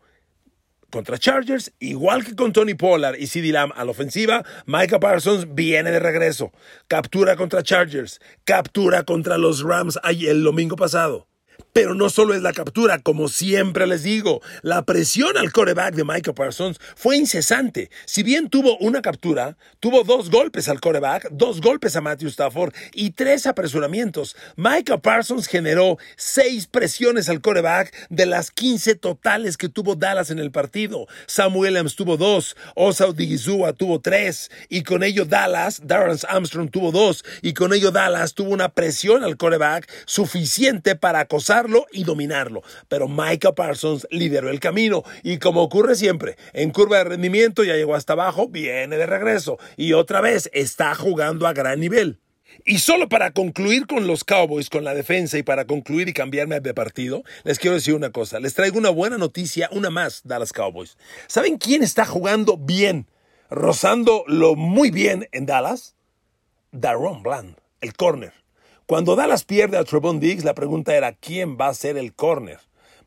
contra 0.91 1.19
Chargers, 1.19 1.73
igual 1.79 2.25
que 2.25 2.35
con 2.35 2.53
Tony 2.53 2.75
Pollard 2.75 3.17
y 3.19 3.27
CeeDee 3.27 3.53
Lamb 3.53 3.73
a 3.77 3.85
la 3.85 3.91
ofensiva, 3.91 4.45
Micah 4.67 5.01
Parsons 5.01 5.55
viene 5.55 5.91
de 5.91 6.01
regreso. 6.01 6.53
Captura 6.87 7.37
contra 7.37 7.63
Chargers, 7.63 8.21
captura 8.45 9.05
contra 9.05 9.39
los 9.39 9.63
Rams 9.63 9.99
el 10.27 10.43
domingo 10.43 10.77
pasado. 10.77 11.28
Pero 11.73 11.95
no 11.95 12.11
solo 12.11 12.35
es 12.35 12.43
la 12.43 12.53
captura, 12.53 12.99
como 12.99 13.29
siempre 13.29 13.87
les 13.87 14.03
digo, 14.03 14.41
la 14.63 14.83
presión 14.83 15.37
al 15.37 15.53
coreback 15.53 15.95
de 15.95 16.05
Michael 16.05 16.35
Parsons 16.35 16.81
fue 16.97 17.17
incesante. 17.17 17.91
Si 18.05 18.23
bien 18.23 18.49
tuvo 18.49 18.77
una 18.79 19.01
captura, 19.01 19.57
tuvo 19.79 20.03
dos 20.03 20.31
golpes 20.31 20.69
al 20.69 20.81
coreback, 20.81 21.29
dos 21.31 21.61
golpes 21.61 21.95
a 21.95 22.01
Matthew 22.01 22.31
Stafford 22.31 22.75
y 22.93 23.11
tres 23.11 23.47
apresuramientos. 23.47 24.35
Michael 24.57 25.01
Parsons 25.01 25.47
generó 25.47 25.99
seis 26.17 26.67
presiones 26.67 27.29
al 27.29 27.41
coreback 27.41 27.95
de 28.09 28.27
las 28.27 28.51
15 28.51 28.97
totales 28.97 29.57
que 29.57 29.69
tuvo 29.69 29.95
Dallas 29.95 30.31
en 30.31 30.41
el 30.41 30.51
partido. 30.51 31.07
Sam 31.27 31.57
Williams 31.57 31.95
tuvo 31.95 32.17
dos, 32.17 32.57
Osa 32.75 33.07
Odigizua 33.07 33.73
tuvo 33.73 34.01
tres 34.01 34.51
y 34.69 34.83
con 34.83 35.05
ello 35.05 35.27
Dallas, 35.27 35.83
Darren 35.85 36.19
Armstrong 36.29 36.71
tuvo 36.71 36.91
dos 36.91 37.25
y 37.43 37.53
con 37.53 37.73
ello 37.73 37.91
Dallas 37.91 38.35
tuvo 38.35 38.51
una 38.51 38.71
presión 38.71 39.23
al 39.23 39.37
coreback 39.37 39.89
suficiente 40.07 40.97
para 40.97 41.21
acosar 41.21 41.48
y 41.93 42.05
dominarlo. 42.05 42.63
Pero 42.89 43.09
Micah 43.09 43.55
Parsons 43.55 44.07
lideró 44.11 44.51
el 44.51 44.61
camino 44.61 45.03
y 45.23 45.39
como 45.39 45.63
ocurre 45.63 45.95
siempre, 45.95 46.37
en 46.53 46.71
curva 46.71 46.99
de 46.99 47.05
rendimiento 47.05 47.65
ya 47.65 47.75
llegó 47.75 47.95
hasta 47.95 48.15
abajo, 48.15 48.49
viene 48.49 48.97
de 48.97 49.07
regreso 49.07 49.59
y 49.77 49.93
otra 49.93 50.21
vez 50.21 50.51
está 50.53 50.95
jugando 50.95 51.47
a 51.47 51.53
gran 51.53 51.81
nivel. 51.81 52.21
Y 52.65 52.79
solo 52.79 53.09
para 53.09 53.31
concluir 53.33 53.87
con 53.87 54.07
los 54.07 54.25
Cowboys, 54.25 54.71
con 54.71 54.83
la 54.83 54.95
defensa 54.95 55.39
y 55.39 55.43
para 55.43 55.67
concluir 55.67 56.09
y 56.09 56.13
cambiarme 56.13 56.61
de 56.61 56.75
partido, 56.75 57.23
les 57.45 57.59
quiero 57.59 57.77
decir 57.77 57.95
una 57.95 58.11
cosa. 58.11 58.41
Les 58.41 58.55
traigo 58.55 58.79
una 58.79 58.91
buena 58.91 59.19
noticia, 59.19 59.69
una 59.73 59.91
más, 59.91 60.23
Dallas 60.25 60.53
Cowboys. 60.53 60.97
¿Saben 61.29 61.59
quién 61.59 61.83
está 61.83 62.05
jugando 62.05 62.57
bien? 62.57 63.07
rozando 63.51 64.25
lo 64.27 64.55
muy 64.55 64.91
bien 64.91 65.29
en 65.33 65.47
Dallas, 65.47 65.95
Daron 66.71 67.23
Bland, 67.23 67.57
el 67.81 67.95
corner. 67.95 68.38
Cuando 68.89 69.17
Dallas 69.17 69.45
pierde 69.45 69.77
a 69.77 69.85
Trevon 69.85 70.19
Diggs, 70.19 70.45
la 70.45 70.55
pregunta 70.55 70.97
era 70.97 71.13
quién 71.13 71.59
va 71.61 71.69
a 71.69 71.75
ser 71.75 71.99
el 71.99 72.15
corner. 72.15 72.59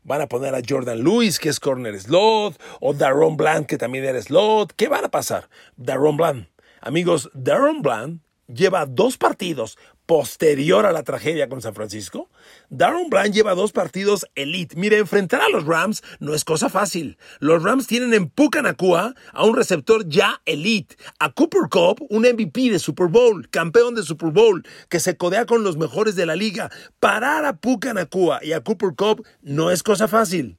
¿Van 0.04 0.20
a 0.20 0.28
poner 0.28 0.54
a 0.54 0.60
Jordan 0.64 1.02
Lewis, 1.02 1.40
que 1.40 1.48
es 1.48 1.58
corner 1.58 2.00
slot, 2.00 2.56
o 2.78 2.94
Daron 2.94 3.36
Bland, 3.36 3.66
que 3.66 3.78
también 3.78 4.04
era 4.04 4.22
slot? 4.22 4.74
¿Qué 4.76 4.86
van 4.86 5.04
a 5.04 5.10
pasar? 5.10 5.48
Daron 5.74 6.16
Bland. 6.16 6.46
Amigos, 6.80 7.30
Daron 7.34 7.82
Bland 7.82 8.20
lleva 8.46 8.86
dos 8.86 9.18
partidos 9.18 9.76
posterior 10.12 10.84
a 10.84 10.92
la 10.92 11.04
tragedia 11.04 11.48
con 11.48 11.62
San 11.62 11.74
Francisco, 11.74 12.28
Darren 12.68 13.08
Bland 13.08 13.32
lleva 13.32 13.54
dos 13.54 13.72
partidos 13.72 14.26
elite. 14.34 14.76
Mire, 14.76 14.98
enfrentar 14.98 15.40
a 15.40 15.48
los 15.48 15.64
Rams 15.64 16.02
no 16.20 16.34
es 16.34 16.44
cosa 16.44 16.68
fácil. 16.68 17.16
Los 17.40 17.62
Rams 17.62 17.86
tienen 17.86 18.12
en 18.12 18.28
Pucanacua 18.28 19.14
a 19.32 19.44
un 19.46 19.56
receptor 19.56 20.06
ya 20.06 20.42
elite, 20.44 20.96
a 21.18 21.32
Cooper 21.32 21.62
Cup, 21.70 22.06
un 22.10 22.24
MVP 22.24 22.68
de 22.68 22.78
Super 22.78 23.06
Bowl, 23.06 23.48
campeón 23.48 23.94
de 23.94 24.02
Super 24.02 24.28
Bowl, 24.28 24.62
que 24.90 25.00
se 25.00 25.16
codea 25.16 25.46
con 25.46 25.64
los 25.64 25.78
mejores 25.78 26.14
de 26.14 26.26
la 26.26 26.36
liga. 26.36 26.70
Parar 27.00 27.46
a 27.46 27.56
Pucanacua 27.56 28.44
y 28.44 28.52
a 28.52 28.62
Cooper 28.62 28.90
Cup 28.94 29.26
no 29.40 29.70
es 29.70 29.82
cosa 29.82 30.08
fácil. 30.08 30.58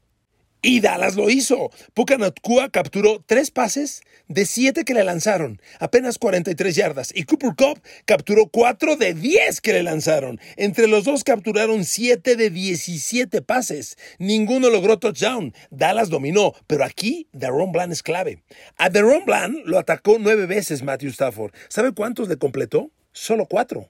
Y 0.65 0.79
Dallas 0.79 1.15
lo 1.15 1.29
hizo. 1.29 1.71
Pucanacua 1.93 2.69
capturó 2.69 3.21
tres 3.25 3.51
pases 3.51 4.01
de 4.29 4.45
siete 4.45 4.85
que 4.85 4.93
le 4.93 5.03
lanzaron, 5.03 5.61
apenas 5.77 6.17
43 6.17 6.73
yardas. 6.73 7.11
Y 7.13 7.23
Cooper 7.23 7.53
Cup 7.57 7.81
capturó 8.05 8.47
cuatro 8.47 8.95
de 8.95 9.13
10 9.13 9.59
que 9.59 9.73
le 9.73 9.83
lanzaron. 9.83 10.39
Entre 10.55 10.87
los 10.87 11.03
dos 11.03 11.25
capturaron 11.25 11.83
siete 11.83 12.37
de 12.37 12.49
17 12.49 13.41
pases. 13.41 13.97
Ninguno 14.19 14.69
logró 14.69 14.99
touchdown. 14.99 15.53
Dallas 15.69 16.09
dominó, 16.09 16.53
pero 16.65 16.85
aquí 16.85 17.27
Daron 17.33 17.73
Bland 17.73 17.91
es 17.91 18.01
clave. 18.01 18.41
A 18.77 18.89
Daron 18.89 19.25
Bland 19.25 19.65
lo 19.65 19.77
atacó 19.77 20.15
nueve 20.17 20.45
veces 20.45 20.81
Matthew 20.81 21.09
Stafford. 21.09 21.51
¿Sabe 21.67 21.91
cuántos 21.91 22.29
le 22.29 22.37
completó? 22.37 22.89
Solo 23.11 23.47
cuatro. 23.47 23.89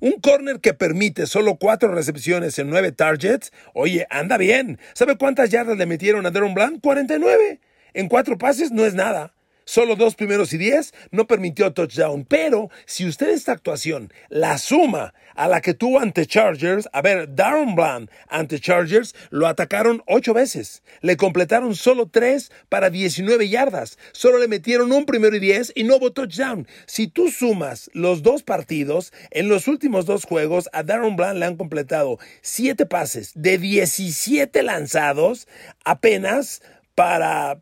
Un 0.00 0.12
corner 0.20 0.60
que 0.60 0.72
permite 0.72 1.26
solo 1.26 1.56
cuatro 1.56 1.94
recepciones 1.94 2.58
en 2.58 2.70
nueve 2.70 2.90
targets, 2.90 3.52
oye, 3.74 4.06
anda 4.08 4.38
bien. 4.38 4.78
¿Sabe 4.94 5.18
cuántas 5.18 5.50
yardas 5.50 5.76
le 5.76 5.84
metieron 5.84 6.24
a 6.24 6.30
Deron 6.30 6.54
Bland? 6.54 6.80
49. 6.80 7.60
En 7.92 8.08
cuatro 8.08 8.38
pases 8.38 8.72
no 8.72 8.86
es 8.86 8.94
nada. 8.94 9.34
Solo 9.64 9.96
dos 9.96 10.14
primeros 10.14 10.52
y 10.52 10.58
diez 10.58 10.92
no 11.10 11.26
permitió 11.26 11.72
touchdown. 11.72 12.24
Pero 12.24 12.70
si 12.86 13.06
usted 13.06 13.30
esta 13.30 13.52
actuación 13.52 14.12
la 14.28 14.58
suma 14.58 15.14
a 15.34 15.48
la 15.48 15.60
que 15.60 15.74
tuvo 15.74 16.00
ante 16.00 16.26
Chargers, 16.26 16.88
a 16.92 17.02
ver, 17.02 17.34
Darren 17.34 17.74
Bland 17.74 18.10
ante 18.28 18.60
Chargers 18.60 19.14
lo 19.30 19.46
atacaron 19.46 20.02
ocho 20.06 20.34
veces. 20.34 20.82
Le 21.00 21.16
completaron 21.16 21.74
solo 21.74 22.08
tres 22.08 22.50
para 22.68 22.90
19 22.90 23.48
yardas. 23.48 23.98
Solo 24.12 24.38
le 24.38 24.48
metieron 24.48 24.92
un 24.92 25.06
primero 25.06 25.36
y 25.36 25.40
diez 25.40 25.72
y 25.74 25.84
no 25.84 25.96
hubo 25.96 26.12
touchdown. 26.12 26.66
Si 26.86 27.06
tú 27.06 27.30
sumas 27.30 27.90
los 27.94 28.22
dos 28.22 28.42
partidos, 28.42 29.12
en 29.30 29.48
los 29.48 29.68
últimos 29.68 30.06
dos 30.06 30.24
juegos 30.24 30.68
a 30.72 30.82
Darren 30.82 31.16
Bland 31.16 31.38
le 31.38 31.46
han 31.46 31.56
completado 31.56 32.18
siete 32.42 32.86
pases 32.86 33.32
de 33.34 33.58
17 33.58 34.62
lanzados 34.62 35.46
apenas 35.84 36.62
para 36.94 37.60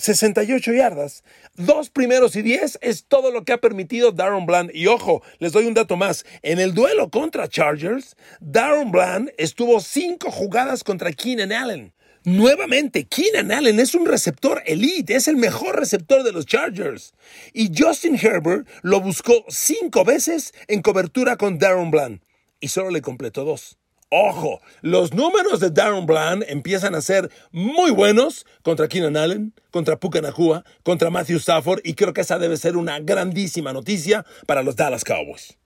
68 0.00 0.72
yardas. 0.72 1.22
Dos 1.54 1.90
primeros 1.90 2.36
y 2.36 2.42
diez 2.42 2.78
es 2.80 3.04
todo 3.04 3.30
lo 3.30 3.44
que 3.44 3.52
ha 3.52 3.60
permitido 3.60 4.12
Darren 4.12 4.46
Bland. 4.46 4.70
Y 4.74 4.86
ojo, 4.86 5.22
les 5.38 5.52
doy 5.52 5.66
un 5.66 5.74
dato 5.74 5.96
más. 5.96 6.24
En 6.42 6.58
el 6.58 6.74
duelo 6.74 7.10
contra 7.10 7.48
Chargers, 7.48 8.16
Darren 8.40 8.90
Bland 8.90 9.32
estuvo 9.38 9.80
cinco 9.80 10.30
jugadas 10.30 10.84
contra 10.84 11.12
Keenan 11.12 11.52
Allen. 11.52 11.92
Nuevamente, 12.24 13.06
Keenan 13.06 13.50
Allen 13.50 13.80
es 13.80 13.94
un 13.94 14.04
receptor 14.04 14.62
elite, 14.66 15.14
es 15.16 15.26
el 15.26 15.36
mejor 15.36 15.78
receptor 15.78 16.22
de 16.22 16.32
los 16.32 16.44
Chargers. 16.44 17.14
Y 17.54 17.70
Justin 17.74 18.18
Herbert 18.20 18.68
lo 18.82 19.00
buscó 19.00 19.44
cinco 19.48 20.04
veces 20.04 20.52
en 20.68 20.82
cobertura 20.82 21.36
con 21.36 21.58
Darren 21.58 21.90
Bland 21.90 22.20
y 22.60 22.68
solo 22.68 22.90
le 22.90 23.00
completó 23.00 23.44
dos. 23.44 23.79
Ojo, 24.12 24.60
los 24.82 25.14
números 25.14 25.60
de 25.60 25.70
Darren 25.70 26.04
Bland 26.04 26.44
empiezan 26.48 26.96
a 26.96 27.00
ser 27.00 27.30
muy 27.52 27.92
buenos 27.92 28.44
contra 28.62 28.88
Keenan 28.88 29.16
Allen, 29.16 29.54
contra 29.70 30.00
Puka 30.00 30.20
Nakua, 30.20 30.64
contra 30.82 31.10
Matthew 31.10 31.36
Stafford 31.36 31.80
y 31.84 31.94
creo 31.94 32.12
que 32.12 32.22
esa 32.22 32.40
debe 32.40 32.56
ser 32.56 32.76
una 32.76 32.98
grandísima 32.98 33.72
noticia 33.72 34.26
para 34.46 34.64
los 34.64 34.74
Dallas 34.74 35.04
Cowboys. 35.04 35.56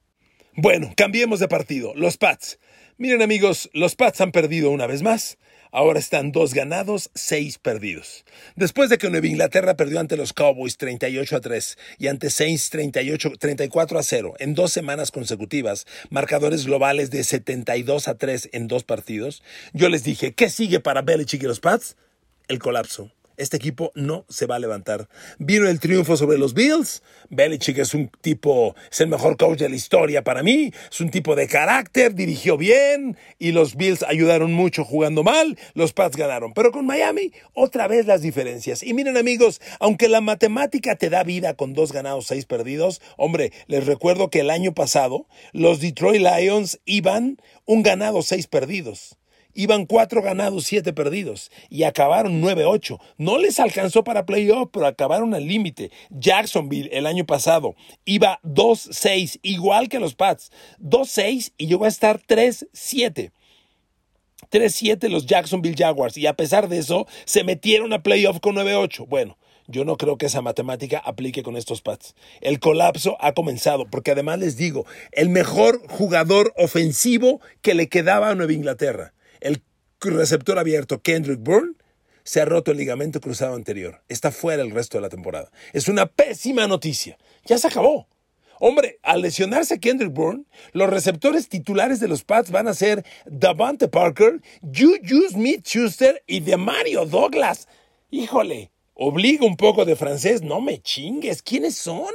Bueno, 0.57 0.93
cambiemos 0.95 1.41
de 1.41 1.49
partido. 1.49 1.95
Los 1.95 2.19
Pats. 2.19 2.59
Miren 2.99 3.23
amigos, 3.23 3.71
los 3.73 3.97
Pats 3.97 4.21
han 4.21 4.31
perdido 4.31 4.71
una 4.71 4.87
vez 4.87 5.03
más. 5.03 5.39
Ahora 5.77 5.99
están 5.99 6.31
dos 6.31 6.55
ganados, 6.55 7.11
seis 7.17 7.59
perdidos. 7.59 8.25
Después 8.55 8.91
de 8.91 8.97
que 8.97 9.11
Nueva 9.11 9.27
Inglaterra 9.27 9.75
perdió 9.75 9.99
ante 9.99 10.17
los 10.17 10.33
Cowboys 10.33 10.77
38 10.77 11.35
a 11.35 11.41
3 11.41 11.79
y 11.99 12.07
ante 12.07 12.31
Saints 12.31 12.71
38, 12.71 13.33
34 13.41 13.99
a 13.99 14.03
0 14.05 14.35
en 14.39 14.55
dos 14.55 14.71
semanas 14.71 15.11
consecutivas, 15.11 15.85
marcadores 16.11 16.65
globales 16.65 17.11
de 17.11 17.25
72 17.25 18.07
a 18.07 18.15
3 18.15 18.51
en 18.53 18.69
dos 18.69 18.85
partidos, 18.85 19.43
yo 19.73 19.89
les 19.89 20.05
dije, 20.05 20.33
¿qué 20.33 20.49
sigue 20.49 20.79
para 20.79 21.03
Belichick 21.03 21.43
y 21.43 21.47
los 21.47 21.59
Pats? 21.59 21.97
El 22.47 22.61
colapso. 22.61 23.11
Este 23.37 23.57
equipo 23.57 23.93
no 23.95 24.25
se 24.29 24.47
va 24.47 24.57
a 24.57 24.59
levantar. 24.59 25.09
Vino 25.39 25.69
el 25.69 25.81
triunfo 25.81 26.17
sobre 26.17 26.39
los 26.39 26.55
Bills. 26.55 27.03
Belichick 27.31 27.79
es 27.79 27.95
un 27.95 28.09
tipo, 28.21 28.75
es 28.91 29.01
el 29.01 29.09
mejor 29.09 29.37
coach 29.37 29.59
de 29.59 29.69
la 29.69 29.77
historia 29.77 30.23
para 30.23 30.43
mí. 30.43 30.73
Es 30.91 31.01
un 31.01 31.11
tipo 31.11 31.35
de 31.35 31.49
carácter, 31.49 32.15
dirigió 32.15 32.57
bien 32.57 33.17
y 33.39 33.53
los 33.53 33.77
Bills 33.77 34.05
ayudaron 34.05 34.53
mucho 34.53 34.85
jugando 34.85 35.23
mal. 35.23 35.59
Los 35.75 35.93
Pats 35.93 36.17
ganaron. 36.17 36.53
Pero 36.55 36.71
con 36.71 36.87
Miami, 36.87 37.33
otra 37.53 37.89
vez 37.89 38.07
las 38.07 38.23
diferencias. 38.23 38.83
Y 38.83 38.95
miren 38.95 39.17
amigos, 39.17 39.61
aunque 39.81 40.09
la 40.09 40.21
matemática 40.21 40.97
te 40.97 41.11
da 41.11 41.25
vida 41.25 41.55
con 41.55 41.75
dos 41.75 41.93
ganados, 41.93 42.27
seis 42.27 42.47
perdidos, 42.47 43.01
hombre, 43.17 43.53
les 43.67 43.87
recuerdo 43.87 44.31
que 44.31 44.41
el 44.41 44.51
año 44.51 44.75
pasado 44.75 45.27
los 45.53 45.81
Detroit 45.81 46.23
Lions 46.23 46.81
iban 46.85 47.39
un 47.65 47.83
ganado, 47.83 48.23
seis 48.23 48.47
perdidos. 48.47 49.17
Iban 49.55 49.87
cuatro 49.87 50.21
ganados, 50.21 50.65
siete 50.65 50.93
perdidos 50.93 51.51
y 51.71 51.85
acabaron 51.85 52.43
9-8. 52.43 52.99
No 53.19 53.39
les 53.39 53.61
alcanzó 53.61 54.03
para 54.03 54.27
playoff, 54.27 54.69
pero 54.73 54.87
acabaron 54.87 55.33
al 55.33 55.47
límite. 55.47 55.93
Jacksonville 56.11 56.91
el 56.93 57.07
año 57.07 57.25
pasado 57.25 57.77
iba 58.05 58.41
2-6, 58.43 59.39
igual 59.43 59.89
que 59.89 60.01
los 60.01 60.15
Pats. 60.15 60.51
2-6 60.81 61.53
y 61.57 61.69
llegó 61.69 61.85
a 61.85 61.89
estar 61.89 62.21
3-7. 62.21 63.31
3-7 64.51 65.09
los 65.09 65.27
Jacksonville 65.27 65.77
Jaguars 65.77 66.17
y 66.17 66.27
a 66.27 66.35
pesar 66.35 66.69
de 66.69 66.79
eso 66.79 67.07
se 67.25 67.45
metieron 67.45 67.93
a 67.93 68.03
playoff 68.03 68.41
con 68.41 68.57
9-8. 68.57 69.07
Bueno, 69.09 69.39
yo 69.67 69.85
no 69.85 69.97
creo 69.97 70.19
que 70.19 70.27
esa 70.27 70.43
matemática 70.43 70.99
aplique 70.99 71.43
con 71.43 71.57
estos 71.57 71.81
Pats. 71.81 72.15
El 72.41 72.59
colapso 72.59 73.17
ha 73.21 73.33
comenzado, 73.33 73.87
porque 73.89 74.11
además 74.11 74.41
les 74.41 74.57
digo, 74.57 74.85
el 75.13 75.29
mejor 75.29 75.81
jugador 75.89 76.53
ofensivo 76.57 77.41
que 77.63 77.75
le 77.75 77.89
quedaba 77.89 78.31
a 78.31 78.35
Nueva 78.35 78.53
Inglaterra 78.53 79.14
el 79.45 79.63
receptor 80.01 80.59
abierto 80.59 81.01
Kendrick 81.01 81.41
Bourne 81.41 81.75
se 82.25 82.41
ha 82.41 82.45
roto 82.45 82.73
el 82.73 82.79
ligamento 82.79 83.21
cruzado 83.21 83.55
anterior. 83.55 84.03
Está 84.09 84.33
fuera 84.33 84.63
el 84.63 84.71
resto 84.71 84.99
de 84.99 85.03
la 85.03 85.09
temporada. 85.11 85.51
Es 85.73 85.89
una 85.89 86.07
pésima 86.07 86.67
noticia. 86.67 87.19
Ya 87.45 87.59
se 87.59 87.69
acabó. 87.69 88.09
Hombre, 88.61 88.99
al 89.03 89.21
lesionarse 89.21 89.79
Kendrick 89.79 90.13
Bourne, 90.13 90.45
los 90.73 90.89
receptores 90.89 91.49
titulares 91.49 92.01
de 92.01 92.09
los 92.09 92.25
Pats 92.25 92.51
van 92.51 92.69
a 92.69 92.75
ser 92.75 93.05
Davante 93.27 93.89
Parker, 93.89 94.41
Juju 94.63 95.29
Smith-Schuster 95.31 96.23
y 96.27 96.41
de 96.41 96.57
Mario 96.57 97.05
Douglas. 97.05 97.69
Híjole, 98.11 98.71
obliga 98.95 99.45
un 99.45 99.57
poco 99.57 99.85
de 99.85 99.97
francés. 99.97 100.41
No 100.43 100.61
me 100.61 100.81
chingues. 100.81 101.43
¿Quiénes 101.43 101.77
son? 101.77 102.13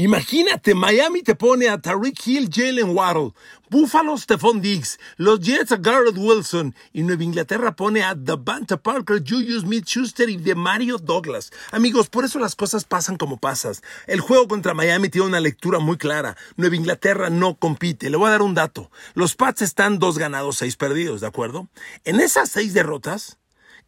Imagínate, 0.00 0.76
Miami 0.76 1.24
te 1.24 1.34
pone 1.34 1.68
a 1.68 1.76
Tariq 1.76 2.24
Hill, 2.24 2.48
Jalen 2.52 2.90
Waddle, 2.90 3.32
Buffalo, 3.68 4.16
Stephon 4.16 4.60
Diggs, 4.60 4.96
los 5.16 5.40
Jets 5.40 5.72
a 5.72 5.76
Garrett 5.76 6.16
Wilson 6.16 6.72
y 6.92 7.02
Nueva 7.02 7.24
Inglaterra 7.24 7.74
pone 7.74 8.04
a 8.04 8.14
Davante 8.14 8.76
Parker, 8.76 9.24
Julius 9.26 9.62
Smith-Schuster 9.62 10.30
y 10.30 10.36
de 10.36 10.54
Mario 10.54 10.98
Douglas. 10.98 11.50
Amigos, 11.72 12.08
por 12.10 12.24
eso 12.24 12.38
las 12.38 12.54
cosas 12.54 12.84
pasan 12.84 13.16
como 13.16 13.38
pasas. 13.38 13.82
El 14.06 14.20
juego 14.20 14.46
contra 14.46 14.72
Miami 14.72 15.08
tiene 15.08 15.26
una 15.26 15.40
lectura 15.40 15.80
muy 15.80 15.96
clara. 15.96 16.36
Nueva 16.56 16.76
Inglaterra 16.76 17.28
no 17.28 17.56
compite. 17.56 18.08
Le 18.08 18.16
voy 18.16 18.28
a 18.28 18.30
dar 18.30 18.42
un 18.42 18.54
dato. 18.54 18.92
Los 19.14 19.34
Pats 19.34 19.62
están 19.62 19.98
dos 19.98 20.16
ganados, 20.16 20.58
seis 20.58 20.76
perdidos, 20.76 21.22
¿de 21.22 21.26
acuerdo? 21.26 21.66
En 22.04 22.20
esas 22.20 22.48
seis 22.50 22.72
derrotas, 22.72 23.38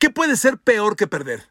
¿qué 0.00 0.10
puede 0.10 0.36
ser 0.36 0.58
peor 0.58 0.96
que 0.96 1.06
perder? 1.06 1.50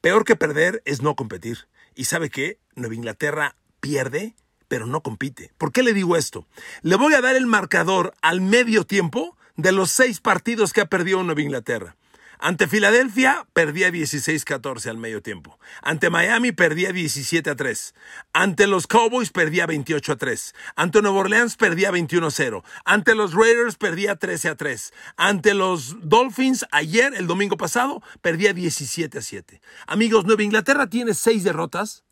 Peor 0.00 0.24
que 0.24 0.34
perder 0.34 0.82
es 0.86 1.02
no 1.02 1.14
competir. 1.14 1.68
¿Y 1.94 2.06
sabe 2.06 2.30
qué? 2.30 2.58
Nueva 2.74 2.96
Inglaterra 2.96 3.54
pierde, 3.82 4.36
pero 4.68 4.86
no 4.86 5.02
compite. 5.02 5.52
¿Por 5.58 5.72
qué 5.72 5.82
le 5.82 5.92
digo 5.92 6.16
esto? 6.16 6.46
Le 6.80 6.96
voy 6.96 7.12
a 7.12 7.20
dar 7.20 7.36
el 7.36 7.46
marcador 7.46 8.14
al 8.22 8.40
medio 8.40 8.86
tiempo 8.86 9.36
de 9.56 9.72
los 9.72 9.90
seis 9.90 10.20
partidos 10.20 10.72
que 10.72 10.80
ha 10.80 10.86
perdido 10.86 11.22
Nueva 11.22 11.42
Inglaterra. 11.42 11.96
Ante 12.38 12.66
Filadelfia 12.66 13.46
perdía 13.52 13.90
16-14 13.90 14.86
al 14.86 14.96
medio 14.96 15.22
tiempo. 15.22 15.58
Ante 15.80 16.10
Miami 16.10 16.52
perdía 16.52 16.90
17-3. 16.90 17.92
Ante 18.32 18.66
los 18.66 18.86
Cowboys 18.86 19.30
perdía 19.30 19.66
28-3. 19.66 20.54
Ante 20.74 21.02
Nueva 21.02 21.18
Orleans 21.18 21.56
perdía 21.56 21.92
21-0. 21.92 22.64
Ante 22.84 23.14
los 23.14 23.34
Raiders 23.34 23.76
perdía 23.76 24.18
13-3. 24.18 24.92
Ante 25.16 25.54
los 25.54 25.96
Dolphins 26.02 26.66
ayer, 26.72 27.14
el 27.14 27.26
domingo 27.26 27.56
pasado, 27.56 28.02
perdía 28.22 28.52
17-7. 28.52 29.60
Amigos, 29.86 30.24
Nueva 30.24 30.42
Inglaterra 30.42 30.88
tiene 30.88 31.14
seis 31.14 31.44
derrotas 31.44 32.04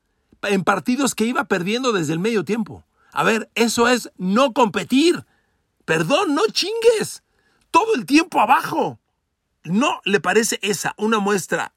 en 0.42 0.64
partidos 0.64 1.14
que 1.14 1.24
iba 1.24 1.44
perdiendo 1.44 1.92
desde 1.92 2.12
el 2.12 2.18
medio 2.18 2.44
tiempo. 2.44 2.84
A 3.12 3.24
ver, 3.24 3.50
eso 3.54 3.88
es 3.88 4.10
no 4.16 4.52
competir. 4.52 5.24
Perdón, 5.84 6.34
no 6.34 6.42
chingues. 6.52 7.22
Todo 7.70 7.94
el 7.94 8.06
tiempo 8.06 8.40
abajo. 8.40 8.98
¿No 9.64 10.00
le 10.04 10.20
parece 10.20 10.58
esa 10.62 10.94
una 10.96 11.18
muestra 11.18 11.72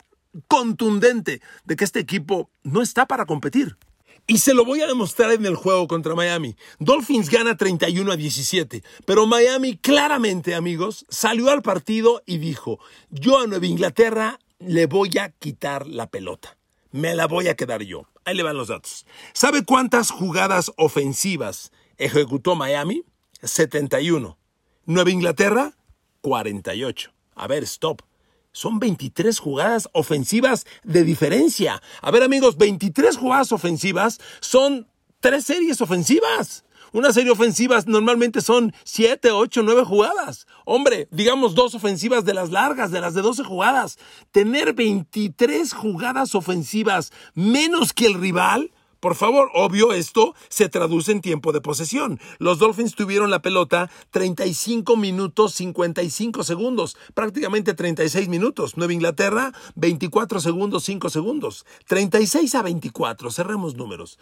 contundente 0.48 1.42
de 1.66 1.76
que 1.76 1.84
este 1.84 2.00
equipo 2.00 2.50
no 2.64 2.82
está 2.82 3.08
para 3.08 3.26
competir? 3.26 3.78
Y 4.26 4.38
se 4.38 4.54
lo 4.54 4.64
voy 4.64 4.82
a 4.82 4.88
demostrar 4.88 5.32
en 5.34 5.46
el 5.46 5.56
juego 5.56 5.86
contra 5.88 6.16
Miami. 6.16 6.56
Dolphins 6.80 7.30
gana 7.30 7.58
31 7.58 8.10
a 8.10 8.16
17, 8.16 8.82
pero 9.06 9.28
Miami 9.28 9.76
claramente, 9.76 10.56
amigos, 10.56 11.06
salió 11.10 11.50
al 11.50 11.62
partido 11.62 12.24
y 12.26 12.38
dijo, 12.38 12.80
yo 13.10 13.40
a 13.40 13.48
Nueva 13.48 13.66
Inglaterra 13.66 14.40
le 14.60 14.86
voy 14.86 15.18
a 15.18 15.30
quitar 15.30 15.88
la 15.88 16.08
pelota. 16.08 16.58
Me 16.94 17.16
la 17.16 17.26
voy 17.26 17.48
a 17.48 17.56
quedar 17.56 17.82
yo. 17.82 18.08
Ahí 18.24 18.36
le 18.36 18.44
van 18.44 18.56
los 18.56 18.68
datos. 18.68 19.08
¿Sabe 19.34 19.66
cuántas 19.66 20.12
jugadas 20.12 20.72
ofensivas 20.78 21.72
ejecutó 21.98 22.54
Miami? 22.54 23.04
71. 23.42 24.38
Nueva 24.86 25.10
Inglaterra, 25.10 25.76
48. 26.22 27.12
A 27.34 27.48
ver, 27.48 27.64
stop. 27.64 28.04
Son 28.52 28.78
23 28.78 29.40
jugadas 29.40 29.90
ofensivas 29.94 30.68
de 30.84 31.04
diferencia. 31.04 31.82
A 32.00 32.12
ver 32.12 32.22
amigos, 32.22 32.58
23 32.58 33.18
jugadas 33.18 33.52
ofensivas 33.52 34.20
son 34.40 34.88
tres 35.20 35.46
series 35.46 35.82
ofensivas. 35.82 36.64
Una 36.94 37.12
serie 37.12 37.32
ofensiva 37.32 37.82
normalmente 37.88 38.40
son 38.40 38.72
7, 38.84 39.32
8, 39.32 39.64
9 39.64 39.84
jugadas. 39.84 40.46
Hombre, 40.64 41.08
digamos 41.10 41.56
dos 41.56 41.74
ofensivas 41.74 42.24
de 42.24 42.36
las 42.36 42.52
largas, 42.52 42.92
de 42.92 43.02
las 43.02 43.16
de 43.16 43.24
12 43.24 43.44
jugadas. 43.44 43.98
Tener 44.32 44.74
23 44.74 45.74
jugadas 45.74 46.36
ofensivas 46.36 47.12
menos 47.34 47.94
que 47.94 48.06
el 48.06 48.14
rival 48.14 48.72
por 49.04 49.16
favor, 49.16 49.52
obvio, 49.54 49.92
esto 49.92 50.34
se 50.48 50.70
traduce 50.70 51.12
en 51.12 51.20
tiempo 51.20 51.52
de 51.52 51.60
posesión. 51.60 52.22
Los 52.40 52.60
Dolphins 52.60 52.96
tuvieron 52.96 53.32
la 53.32 53.42
pelota 53.42 53.92
35 54.12 54.96
minutos 54.96 55.56
55 55.56 56.46
segundos, 56.46 56.96
prácticamente 57.14 57.74
36 57.74 58.30
minutos. 58.30 58.78
Nueva 58.78 58.94
Inglaterra, 58.94 59.52
24 59.76 60.40
segundos 60.40 60.86
5 60.86 61.10
segundos. 61.10 61.66
36 61.88 62.56
a 62.56 62.62
24, 62.62 63.30
cerremos 63.30 63.76
números. 63.76 64.20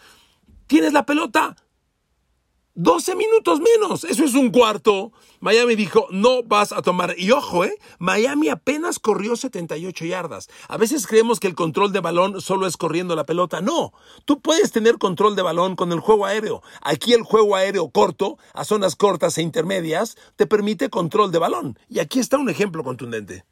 ¿Tienes 0.66 0.94
la 0.94 1.06
pelota? 1.06 1.56
12 2.76 3.16
minutos 3.16 3.60
menos, 3.60 4.06
eso 4.06 4.24
es 4.24 4.34
un 4.34 4.50
cuarto. 4.50 5.12
Miami 5.42 5.76
dijo, 5.76 6.08
no 6.10 6.44
vas 6.44 6.72
a 6.72 6.82
tomar. 6.82 7.16
Y 7.18 7.32
ojo, 7.32 7.66
¿eh? 7.66 7.78
Miami 8.00 8.48
apenas 8.48 8.98
corrió 8.98 9.36
78 9.36 10.06
yardas. 10.06 10.50
A 10.70 10.78
veces 10.78 11.06
creemos 11.06 11.42
que 11.42 11.48
el 11.48 11.56
control 11.56 11.92
de 11.92 12.00
balón 12.00 12.40
solo 12.40 12.68
es 12.68 12.78
corriendo 12.78 13.16
la 13.16 13.26
pelota. 13.26 13.60
No, 13.60 13.92
tú 14.24 14.40
puedes 14.42 14.72
tener 14.72 15.00
control 15.00 15.36
de 15.36 15.42
balón 15.42 15.76
con 15.76 15.92
el 15.92 16.00
juego 16.00 16.26
aéreo. 16.26 16.62
Aquí 16.82 17.12
el 17.14 17.24
juego 17.24 17.56
aéreo 17.58 17.90
corto, 17.90 18.38
a 18.54 18.64
zonas 18.64 18.96
cortas 18.96 19.38
e 19.38 19.42
intermedias, 19.42 20.16
te 20.38 20.48
permite 20.48 20.90
control 20.90 21.32
de 21.32 21.40
balón. 21.40 21.78
Y 21.90 22.00
aquí 22.00 22.20
está 22.20 22.38
un 22.38 22.50
ejemplo 22.50 22.84
contundente. 22.84 23.44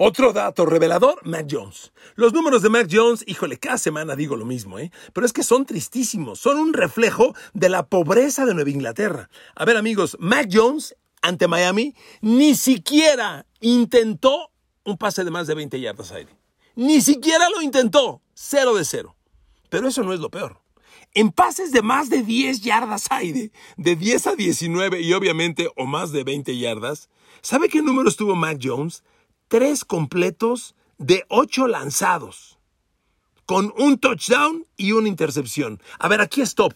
Otro 0.00 0.32
dato 0.32 0.64
revelador, 0.64 1.26
Mac 1.26 1.48
Jones. 1.50 1.92
Los 2.14 2.32
números 2.32 2.62
de 2.62 2.68
Mac 2.68 2.86
Jones, 2.88 3.24
híjole, 3.26 3.58
cada 3.58 3.78
semana 3.78 4.14
digo 4.14 4.36
lo 4.36 4.44
mismo, 4.44 4.78
¿eh? 4.78 4.92
Pero 5.12 5.26
es 5.26 5.32
que 5.32 5.42
son 5.42 5.66
tristísimos, 5.66 6.38
son 6.38 6.56
un 6.56 6.72
reflejo 6.72 7.34
de 7.52 7.68
la 7.68 7.84
pobreza 7.84 8.46
de 8.46 8.54
Nueva 8.54 8.70
Inglaterra. 8.70 9.28
A 9.56 9.64
ver 9.64 9.76
amigos, 9.76 10.16
Mac 10.20 10.48
Jones 10.52 10.94
ante 11.20 11.48
Miami 11.48 11.96
ni 12.20 12.54
siquiera 12.54 13.44
intentó 13.58 14.52
un 14.84 14.96
pase 14.98 15.24
de 15.24 15.32
más 15.32 15.48
de 15.48 15.56
20 15.56 15.80
yardas 15.80 16.12
aire. 16.12 16.30
Ni 16.76 17.00
siquiera 17.00 17.48
lo 17.48 17.60
intentó, 17.60 18.22
cero 18.34 18.76
de 18.76 18.84
cero. 18.84 19.16
Pero 19.68 19.88
eso 19.88 20.04
no 20.04 20.12
es 20.12 20.20
lo 20.20 20.30
peor. 20.30 20.60
En 21.12 21.32
pases 21.32 21.72
de 21.72 21.82
más 21.82 22.08
de 22.08 22.22
10 22.22 22.60
yardas 22.60 23.08
aire, 23.10 23.50
de 23.76 23.96
10 23.96 24.28
a 24.28 24.36
19 24.36 25.00
y 25.00 25.12
obviamente 25.12 25.68
o 25.74 25.86
más 25.86 26.12
de 26.12 26.22
20 26.22 26.56
yardas, 26.56 27.08
¿sabe 27.42 27.68
qué 27.68 27.82
números 27.82 28.14
tuvo 28.14 28.36
Mac 28.36 28.60
Jones? 28.62 29.02
Tres 29.48 29.84
completos 29.84 30.74
de 30.98 31.24
ocho 31.28 31.66
lanzados, 31.66 32.58
con 33.46 33.72
un 33.78 33.98
touchdown 33.98 34.66
y 34.76 34.92
una 34.92 35.08
intercepción. 35.08 35.80
A 35.98 36.08
ver, 36.08 36.20
aquí 36.20 36.42
stop. 36.42 36.74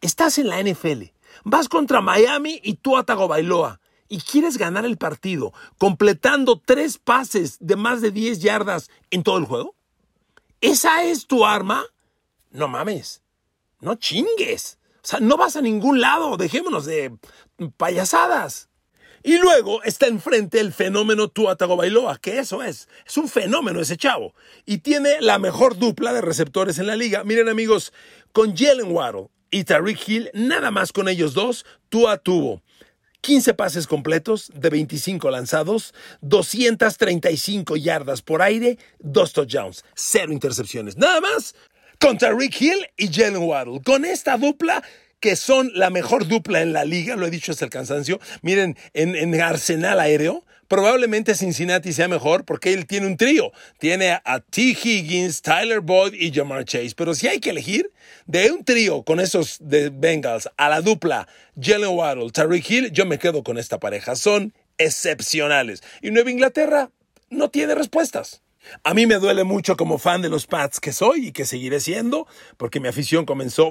Estás 0.00 0.38
en 0.38 0.48
la 0.48 0.62
NFL, 0.62 1.04
vas 1.44 1.68
contra 1.68 2.00
Miami 2.00 2.60
y 2.62 2.74
tú 2.74 2.96
Atago 2.96 3.28
Bailoa 3.28 3.80
y 4.08 4.20
quieres 4.20 4.58
ganar 4.58 4.84
el 4.84 4.98
partido 4.98 5.54
completando 5.78 6.60
tres 6.62 6.98
pases 6.98 7.56
de 7.60 7.76
más 7.76 8.02
de 8.02 8.10
10 8.10 8.40
yardas 8.40 8.90
en 9.10 9.22
todo 9.22 9.38
el 9.38 9.46
juego. 9.46 9.74
¿Esa 10.60 11.04
es 11.04 11.26
tu 11.26 11.46
arma? 11.46 11.84
No 12.50 12.68
mames, 12.68 13.22
no 13.80 13.94
chingues. 13.94 14.78
O 14.96 15.06
sea, 15.06 15.20
no 15.20 15.36
vas 15.36 15.56
a 15.56 15.62
ningún 15.62 16.00
lado, 16.00 16.36
dejémonos 16.36 16.84
de 16.84 17.16
payasadas. 17.76 18.68
Y 19.22 19.38
luego 19.38 19.82
está 19.82 20.06
enfrente 20.06 20.58
el 20.60 20.72
fenómeno 20.72 21.28
Tua 21.28 21.56
Tagovailoa, 21.56 22.18
que 22.18 22.38
eso 22.38 22.62
es, 22.62 22.88
es 23.06 23.16
un 23.16 23.28
fenómeno 23.28 23.80
ese 23.80 23.96
chavo. 23.96 24.34
Y 24.66 24.78
tiene 24.78 25.20
la 25.20 25.38
mejor 25.38 25.78
dupla 25.78 26.12
de 26.12 26.20
receptores 26.20 26.78
en 26.78 26.86
la 26.86 26.96
liga. 26.96 27.22
Miren 27.24 27.48
amigos, 27.48 27.92
con 28.32 28.56
Jalen 28.56 28.90
Waddle 28.90 29.28
y 29.50 29.64
Tariq 29.64 30.08
Hill, 30.08 30.30
nada 30.34 30.70
más 30.70 30.92
con 30.92 31.08
ellos 31.08 31.34
dos, 31.34 31.64
Tua 31.88 32.18
tuvo 32.18 32.62
15 33.22 33.54
pases 33.54 33.86
completos 33.86 34.50
de 34.52 34.68
25 34.68 35.30
lanzados, 35.30 35.94
235 36.22 37.76
yardas 37.76 38.20
por 38.22 38.42
aire, 38.42 38.78
dos 38.98 39.32
touchdowns, 39.32 39.84
cero 39.94 40.32
intercepciones. 40.32 40.96
Nada 40.96 41.20
más 41.20 41.54
con 42.00 42.18
Tariq 42.18 42.60
Hill 42.60 42.86
y 42.96 43.06
Jalen 43.12 43.44
Waddle. 43.44 43.80
Con 43.84 44.04
esta 44.04 44.36
dupla 44.36 44.82
que 45.22 45.36
son 45.36 45.70
la 45.74 45.88
mejor 45.88 46.26
dupla 46.26 46.62
en 46.62 46.72
la 46.72 46.84
liga, 46.84 47.14
lo 47.14 47.26
he 47.26 47.30
dicho 47.30 47.52
hasta 47.52 47.64
el 47.64 47.70
cansancio. 47.70 48.20
Miren, 48.42 48.76
en, 48.92 49.40
Arsenal 49.40 50.00
Aéreo, 50.00 50.44
probablemente 50.66 51.36
Cincinnati 51.36 51.92
sea 51.92 52.08
mejor 52.08 52.44
porque 52.44 52.74
él 52.74 52.86
tiene 52.86 53.06
un 53.06 53.16
trío. 53.16 53.52
Tiene 53.78 54.20
a 54.24 54.40
T. 54.40 54.76
Higgins, 54.82 55.40
Tyler 55.40 55.80
Boyd 55.80 56.14
y 56.14 56.32
Jamar 56.32 56.64
Chase. 56.64 56.94
Pero 56.96 57.14
si 57.14 57.28
hay 57.28 57.38
que 57.38 57.50
elegir 57.50 57.92
de 58.26 58.50
un 58.50 58.64
trío 58.64 59.04
con 59.04 59.20
esos 59.20 59.58
de 59.60 59.90
Bengals 59.90 60.50
a 60.56 60.68
la 60.68 60.80
dupla 60.80 61.28
Jalen 61.58 61.90
Waddle, 61.90 62.32
Tariq 62.32 62.68
Hill, 62.68 62.90
yo 62.90 63.06
me 63.06 63.20
quedo 63.20 63.44
con 63.44 63.58
esta 63.58 63.78
pareja. 63.78 64.16
Son 64.16 64.52
excepcionales. 64.76 65.84
Y 66.02 66.10
Nueva 66.10 66.32
Inglaterra 66.32 66.90
no 67.30 67.48
tiene 67.48 67.76
respuestas. 67.76 68.41
A 68.84 68.94
mí 68.94 69.06
me 69.06 69.16
duele 69.16 69.44
mucho 69.44 69.76
como 69.76 69.98
fan 69.98 70.22
de 70.22 70.28
los 70.28 70.46
Pats 70.46 70.80
que 70.80 70.92
soy 70.92 71.28
y 71.28 71.32
que 71.32 71.44
seguiré 71.44 71.80
siendo, 71.80 72.26
porque 72.56 72.80
mi 72.80 72.88
afición 72.88 73.24
comenzó 73.24 73.70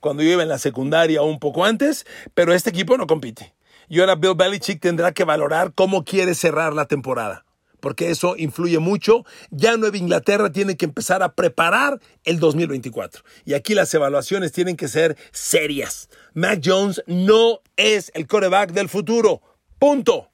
cuando 0.00 0.22
yo 0.22 0.30
iba 0.30 0.42
en 0.42 0.48
la 0.48 0.58
secundaria 0.58 1.22
un 1.22 1.38
poco 1.38 1.64
antes, 1.64 2.06
pero 2.34 2.52
este 2.52 2.70
equipo 2.70 2.96
no 2.96 3.06
compite. 3.06 3.54
Y 3.88 4.00
ahora 4.00 4.16
Bill 4.16 4.34
Belichick 4.36 4.80
tendrá 4.80 5.12
que 5.12 5.24
valorar 5.24 5.72
cómo 5.74 6.04
quiere 6.04 6.34
cerrar 6.34 6.74
la 6.74 6.86
temporada, 6.86 7.44
porque 7.80 8.10
eso 8.10 8.34
influye 8.36 8.78
mucho. 8.78 9.24
Ya 9.50 9.76
Nueva 9.76 9.96
Inglaterra 9.96 10.50
tiene 10.50 10.76
que 10.76 10.86
empezar 10.86 11.22
a 11.22 11.34
preparar 11.34 12.00
el 12.24 12.40
2024. 12.40 13.22
Y 13.44 13.54
aquí 13.54 13.74
las 13.74 13.92
evaluaciones 13.94 14.52
tienen 14.52 14.76
que 14.76 14.88
ser 14.88 15.16
serias. 15.30 16.08
Mac 16.34 16.60
Jones 16.64 17.02
no 17.06 17.60
es 17.76 18.10
el 18.14 18.26
coreback 18.26 18.72
del 18.72 18.88
futuro. 18.88 19.40
Punto. 19.78 20.30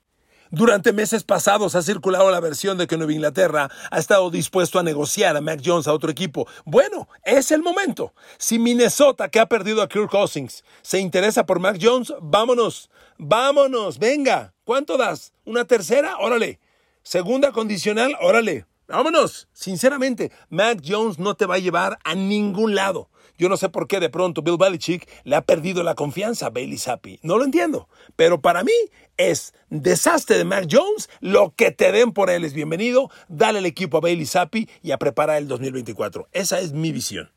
Durante 0.54 0.92
meses 0.92 1.24
pasados 1.24 1.74
ha 1.74 1.82
circulado 1.82 2.30
la 2.30 2.38
versión 2.38 2.76
de 2.76 2.86
que 2.86 2.98
Nueva 2.98 3.14
Inglaterra 3.14 3.70
ha 3.90 3.98
estado 3.98 4.30
dispuesto 4.30 4.78
a 4.78 4.82
negociar 4.82 5.34
a 5.34 5.40
Mac 5.40 5.62
Jones 5.64 5.88
a 5.88 5.94
otro 5.94 6.10
equipo. 6.10 6.46
Bueno, 6.66 7.08
es 7.24 7.50
el 7.52 7.62
momento. 7.62 8.12
Si 8.36 8.58
Minnesota, 8.58 9.30
que 9.30 9.40
ha 9.40 9.46
perdido 9.46 9.80
a 9.80 9.88
Kirk 9.88 10.10
Cousins, 10.10 10.62
se 10.82 10.98
interesa 10.98 11.46
por 11.46 11.58
Mac 11.58 11.78
Jones, 11.80 12.12
vámonos, 12.20 12.90
vámonos, 13.16 13.98
venga. 13.98 14.52
¿Cuánto 14.64 14.98
das? 14.98 15.32
¿Una 15.46 15.64
tercera? 15.64 16.18
Órale. 16.18 16.60
Segunda 17.02 17.50
condicional, 17.52 18.14
órale. 18.20 18.66
Vámonos. 18.88 19.48
Sinceramente, 19.54 20.32
Mac 20.50 20.82
Jones 20.86 21.18
no 21.18 21.34
te 21.34 21.46
va 21.46 21.54
a 21.54 21.60
llevar 21.60 21.98
a 22.04 22.14
ningún 22.14 22.74
lado. 22.74 23.08
Yo 23.42 23.48
no 23.48 23.57
sé 23.57 23.68
por 23.70 23.88
qué 23.88 23.98
de 23.98 24.09
pronto 24.09 24.42
Bill 24.42 24.57
Belichick 24.57 25.09
le 25.24 25.35
ha 25.35 25.42
perdido 25.42 25.83
la 25.83 25.96
confianza 25.96 26.46
a 26.46 26.50
Bailey 26.50 26.78
Zappi. 26.78 27.18
No 27.24 27.38
lo 27.38 27.44
entiendo. 27.44 27.88
Pero 28.14 28.40
para 28.40 28.62
mí 28.62 28.70
es 29.16 29.52
desastre 29.68 30.38
de 30.38 30.44
Mac 30.44 30.68
Jones. 30.70 31.11
Lo 31.18 31.52
que 31.57 31.72
te 31.72 31.90
den 31.90 32.12
por 32.12 32.31
él 32.31 32.44
es 32.44 32.52
bienvenido. 32.52 33.11
Dale 33.26 33.59
el 33.59 33.66
equipo 33.66 33.96
a 33.96 34.00
Bailey 34.00 34.26
Zappi 34.26 34.68
y 34.81 34.92
a 34.92 34.98
preparar 34.98 35.38
el 35.38 35.48
2024. 35.48 36.28
Esa 36.31 36.61
es 36.61 36.72
mi 36.72 36.92
visión. 36.92 37.33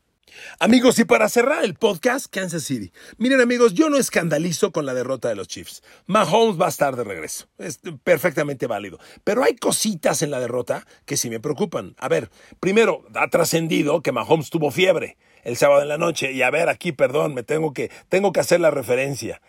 Amigos, 0.60 0.96
y 1.00 1.04
para 1.04 1.28
cerrar 1.28 1.64
el 1.64 1.74
podcast, 1.74 2.26
Kansas 2.30 2.62
City. 2.62 2.92
Miren 3.18 3.40
amigos, 3.40 3.74
yo 3.74 3.90
no 3.90 3.96
escandalizo 3.96 4.70
con 4.70 4.86
la 4.86 4.94
derrota 4.94 5.28
de 5.28 5.34
los 5.34 5.48
Chiefs. 5.48 5.82
Mahomes 6.06 6.60
va 6.60 6.66
a 6.66 6.68
estar 6.68 6.94
de 6.94 7.02
regreso. 7.02 7.48
Es 7.58 7.80
perfectamente 8.04 8.68
válido. 8.68 9.00
Pero 9.24 9.42
hay 9.42 9.56
cositas 9.56 10.22
en 10.22 10.30
la 10.30 10.38
derrota 10.38 10.86
que 11.04 11.16
sí 11.16 11.30
me 11.30 11.40
preocupan. 11.40 11.96
A 11.98 12.08
ver, 12.08 12.30
primero, 12.60 13.04
ha 13.14 13.28
trascendido 13.28 14.02
que 14.02 14.12
Mahomes 14.12 14.50
tuvo 14.50 14.70
fiebre 14.70 15.16
el 15.46 15.56
sábado 15.56 15.80
en 15.82 15.88
la 15.88 15.96
noche. 15.96 16.32
Y 16.32 16.42
a 16.42 16.50
ver, 16.50 16.68
aquí, 16.68 16.90
perdón, 16.90 17.32
me 17.32 17.44
tengo 17.44 17.72
que, 17.72 17.90
tengo 18.08 18.32
que 18.32 18.40
hacer 18.40 18.60
la 18.60 18.72
referencia. 18.72 19.40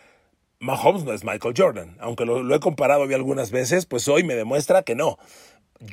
Mahomes 0.59 1.03
no 1.03 1.11
es 1.11 1.23
Michael 1.23 1.55
Jordan. 1.57 1.97
Aunque 1.99 2.23
lo, 2.23 2.55
he 2.55 2.59
comparado 2.59 3.03
algunas 3.03 3.49
veces, 3.49 3.87
pues 3.87 4.07
hoy 4.07 4.23
me 4.23 4.35
demuestra 4.35 4.83
que 4.83 4.93
no. 4.93 5.17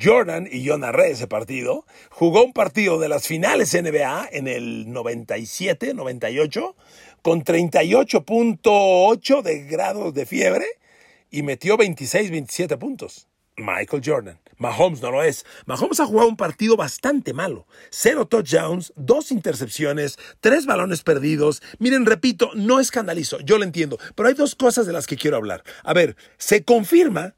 Jordan, 0.01 0.47
y 0.51 0.61
yo 0.63 0.77
narré 0.77 1.11
ese 1.11 1.27
partido, 1.27 1.85
jugó 2.11 2.43
un 2.43 2.53
partido 2.53 2.99
de 2.99 3.09
las 3.09 3.27
finales 3.27 3.73
NBA 3.73 4.29
en 4.31 4.47
el 4.47 4.91
97, 4.91 5.93
98, 5.95 6.75
con 7.21 7.43
38.8 7.43 9.41
de 9.41 9.63
grados 9.63 10.13
de 10.13 10.25
fiebre 10.27 10.65
y 11.31 11.41
metió 11.41 11.77
26, 11.77 12.29
27 12.29 12.77
puntos. 12.77 13.27
Michael 13.57 14.01
Jordan. 14.03 14.39
Mahomes 14.57 15.01
no 15.01 15.11
lo 15.11 15.23
es. 15.23 15.45
Mahomes 15.65 15.99
ha 15.99 16.05
jugado 16.05 16.29
un 16.29 16.37
partido 16.37 16.77
bastante 16.77 17.33
malo. 17.33 17.67
Cero 17.89 18.25
touchdowns, 18.25 18.93
dos 18.95 19.31
intercepciones, 19.31 20.17
tres 20.39 20.65
balones 20.65 21.03
perdidos. 21.03 21.61
Miren, 21.79 22.05
repito, 22.05 22.51
no 22.55 22.79
escandalizo, 22.79 23.39
yo 23.41 23.57
lo 23.57 23.63
entiendo, 23.63 23.97
pero 24.15 24.29
hay 24.29 24.35
dos 24.35 24.55
cosas 24.55 24.85
de 24.85 24.93
las 24.93 25.07
que 25.07 25.17
quiero 25.17 25.37
hablar. 25.37 25.63
A 25.83 25.93
ver, 25.93 26.15
se 26.37 26.63
confirma 26.63 27.35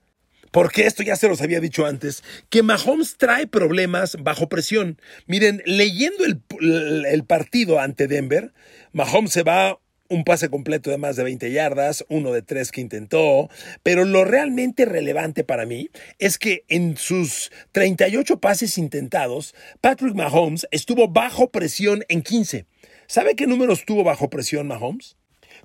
porque 0.52 0.86
esto 0.86 1.04
ya 1.04 1.16
se 1.16 1.28
los 1.28 1.42
había 1.42 1.60
dicho 1.60 1.86
antes, 1.86 2.24
que 2.50 2.64
Mahomes 2.64 3.18
trae 3.18 3.48
problemas 3.48 4.18
bajo 4.20 4.50
presión. 4.50 5.00
Miren, 5.28 5.62
leyendo 5.66 6.24
el, 6.26 7.06
el, 7.06 7.24
partido 7.26 7.80
ante 7.80 8.08
Denver, 8.08 8.54
Mahomes 8.92 9.34
se 9.34 9.44
va 9.44 9.78
un 10.10 10.24
pase 10.24 10.50
completo 10.50 10.90
de 10.90 10.98
más 10.98 11.16
de 11.16 11.24
20 11.24 11.52
yardas, 11.52 12.06
uno 12.10 12.32
de 12.32 12.42
tres 12.42 12.72
que 12.72 12.82
intentó, 12.82 13.50
pero 13.84 14.06
lo 14.06 14.26
realmente 14.26 14.86
relevante 14.86 15.44
para 15.44 15.66
mí 15.66 15.90
es 16.20 16.38
que 16.38 16.64
en 16.68 16.98
sus 16.98 17.52
38 17.72 18.40
pases 18.40 18.78
intentados, 18.78 19.56
Patrick 19.82 20.16
Mahomes 20.16 20.68
estuvo 20.72 21.08
bajo 21.08 21.50
presión 21.50 22.04
en 22.10 22.22
15. 22.22 22.66
¿Sabe 23.08 23.36
qué 23.36 23.48
números 23.48 23.86
tuvo 23.86 24.04
bajo 24.04 24.30
presión 24.30 24.68
Mahomes? 24.68 25.16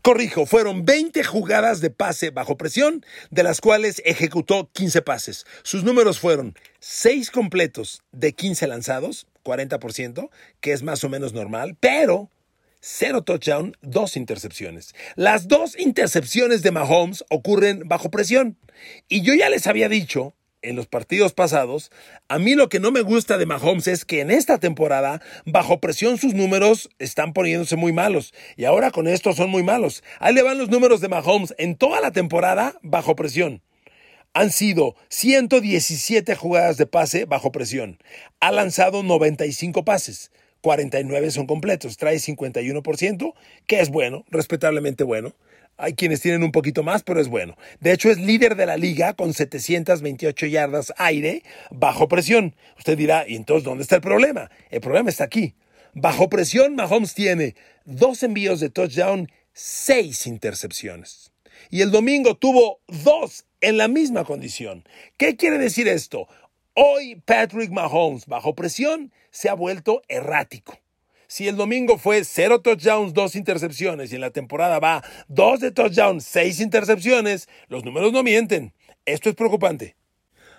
Corrijo, 0.03 0.47
fueron 0.47 0.85
20 0.85 1.23
jugadas 1.23 1.81
de 1.81 1.91
pase 1.91 2.31
bajo 2.31 2.57
presión, 2.57 3.05
de 3.31 3.43
las 3.43 3.61
cuales 3.61 4.03
ejecutó 4.05 4.71
15 4.73 5.03
pases. 5.03 5.47
Sus 5.63 5.85
números 5.85 6.19
fueron 6.19 6.57
6 6.81 7.31
completos 7.31 8.03
de 8.11 8.33
15 8.33 8.67
lanzados, 8.67 9.27
40%, 9.45 10.31
que 10.61 10.73
es 10.73 10.83
más 10.83 11.05
o 11.05 11.09
menos 11.09 11.35
normal, 11.35 11.77
pero 11.79 12.31
cero 12.83 13.23
touchdown, 13.23 13.77
dos 13.81 14.17
intercepciones. 14.17 14.95
Las 15.15 15.47
dos 15.47 15.79
intercepciones 15.79 16.63
de 16.63 16.73
Mahomes 16.73 17.25
ocurren 17.31 17.85
bajo 17.87 18.11
presión. 18.11 18.59
Y 19.09 19.23
yo 19.23 19.35
ya 19.35 19.49
les 19.49 19.69
había 19.69 19.89
dicho 19.89 20.35
en 20.63 20.77
los 20.77 20.87
partidos 20.87 21.33
pasados, 21.33 21.91
a 22.29 22.39
mí 22.39 22.55
lo 22.55 22.69
que 22.69 22.81
no 22.81 22.91
me 22.91 23.01
gusta 23.01 23.39
de 23.39 23.47
Mahomes 23.47 23.87
es 23.87 24.05
que 24.05 24.21
en 24.21 24.31
esta 24.31 24.59
temporada, 24.59 25.21
bajo 25.45 25.81
presión, 25.81 26.19
sus 26.19 26.35
números 26.35 26.89
están 26.99 27.33
poniéndose 27.33 27.77
muy 27.77 27.93
malos. 27.93 28.35
Y 28.57 28.65
ahora 28.65 28.91
con 28.91 29.09
esto 29.09 29.33
son 29.33 29.51
muy 29.51 29.63
malos. 29.63 30.03
Ahí 30.19 30.35
le 30.35 30.43
van 30.43 30.59
los 30.59 30.69
números 30.69 31.01
de 31.01 31.09
Mahomes 31.09 31.55
en 31.59 31.77
toda 31.77 32.01
la 32.01 32.11
temporada 32.11 32.79
bajo 32.83 33.17
presión. 33.17 33.63
Han 34.35 34.51
sido 34.51 34.97
117 35.09 36.35
jugadas 36.37 36.79
de 36.79 36.87
pase 36.87 37.27
bajo 37.27 37.53
presión. 37.53 37.99
Ha 38.41 38.51
lanzado 38.51 39.03
95 39.03 39.85
pases. 39.85 40.31
49 40.63 41.31
son 41.33 41.47
completos, 41.47 41.99
trae 41.99 42.17
51%, 42.17 43.35
que 43.67 43.81
es 43.81 43.91
bueno, 43.91 44.25
respetablemente 44.31 45.05
bueno. 45.05 45.35
Hay 45.77 45.95
quienes 45.95 46.21
tienen 46.21 46.45
un 46.45 46.53
poquito 46.53 46.83
más, 46.83 47.03
pero 47.03 47.21
es 47.21 47.29
bueno. 47.29 47.57
De 47.81 47.93
hecho, 47.93 48.11
es 48.11 48.19
líder 48.19 48.57
de 48.57 48.67
la 48.67 48.77
liga 48.77 49.15
con 49.15 49.35
728 49.35 50.47
yardas 50.47 50.93
aire 50.97 51.43
bajo 51.71 52.09
presión. 52.09 52.55
Usted 52.79 52.97
dirá, 52.97 53.25
¿y 53.27 53.35
entonces 53.35 53.65
dónde 53.65 53.83
está 53.83 53.97
el 53.97 54.03
problema? 54.03 54.51
El 54.71 54.81
problema 54.81 55.11
está 55.11 55.25
aquí. 55.25 55.55
Bajo 55.95 56.29
presión, 56.29 56.77
Mahomes 56.77 57.15
tiene 57.15 57.57
dos 57.85 58.23
envíos 58.23 58.61
de 58.61 58.71
touchdown, 58.71 59.31
seis 59.53 60.27
intercepciones. 60.27 61.33
Y 61.71 61.81
el 61.81 61.91
domingo 61.91 62.37
tuvo 62.37 62.81
dos 62.87 63.47
en 63.61 63.77
la 63.77 63.89
misma 63.89 64.25
condición. 64.25 64.85
¿Qué 65.17 65.37
quiere 65.37 65.59
decir 65.59 65.89
esto? 65.89 66.29
Hoy 66.75 67.17
Patrick 67.25 67.71
Mahomes, 67.71 68.27
bajo 68.27 68.55
presión, 68.55 69.13
se 69.33 69.49
ha 69.49 69.55
vuelto 69.55 70.03
errático. 70.07 70.79
Si 71.27 71.49
el 71.49 71.57
domingo 71.57 71.99
fue 71.99 72.23
cero 72.25 72.61
touchdowns, 72.61 73.15
dos 73.15 73.35
intercepciones 73.35 74.13
y 74.13 74.15
en 74.15 74.21
la 74.21 74.31
temporada 74.31 74.79
va 74.79 75.03
dos 75.29 75.61
de 75.61 75.73
touchdowns, 75.73 76.25
seis 76.25 76.61
intercepciones, 76.61 77.49
los 77.69 77.85
números 77.85 78.13
no 78.13 78.23
mienten. 78.23 78.75
Esto 79.07 79.31
es 79.31 79.35
preocupante. 79.35 79.97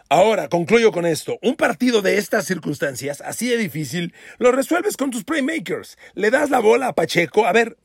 Ahora, 0.10 0.50
concluyo 0.50 0.92
con 0.92 1.06
esto. 1.06 1.38
Un 1.42 1.56
partido 1.56 2.02
de 2.02 2.18
estas 2.18 2.46
circunstancias, 2.46 3.22
así 3.22 3.48
de 3.48 3.58
difícil, 3.58 4.14
lo 4.38 4.52
resuelves 4.52 4.98
con 4.98 5.12
tus 5.12 5.24
playmakers. 5.24 5.98
Le 6.16 6.30
das 6.30 6.50
la 6.50 6.60
bola 6.60 6.90
a 6.90 6.94
Pacheco. 6.94 7.46
A 7.46 7.54
ver, 7.54 7.78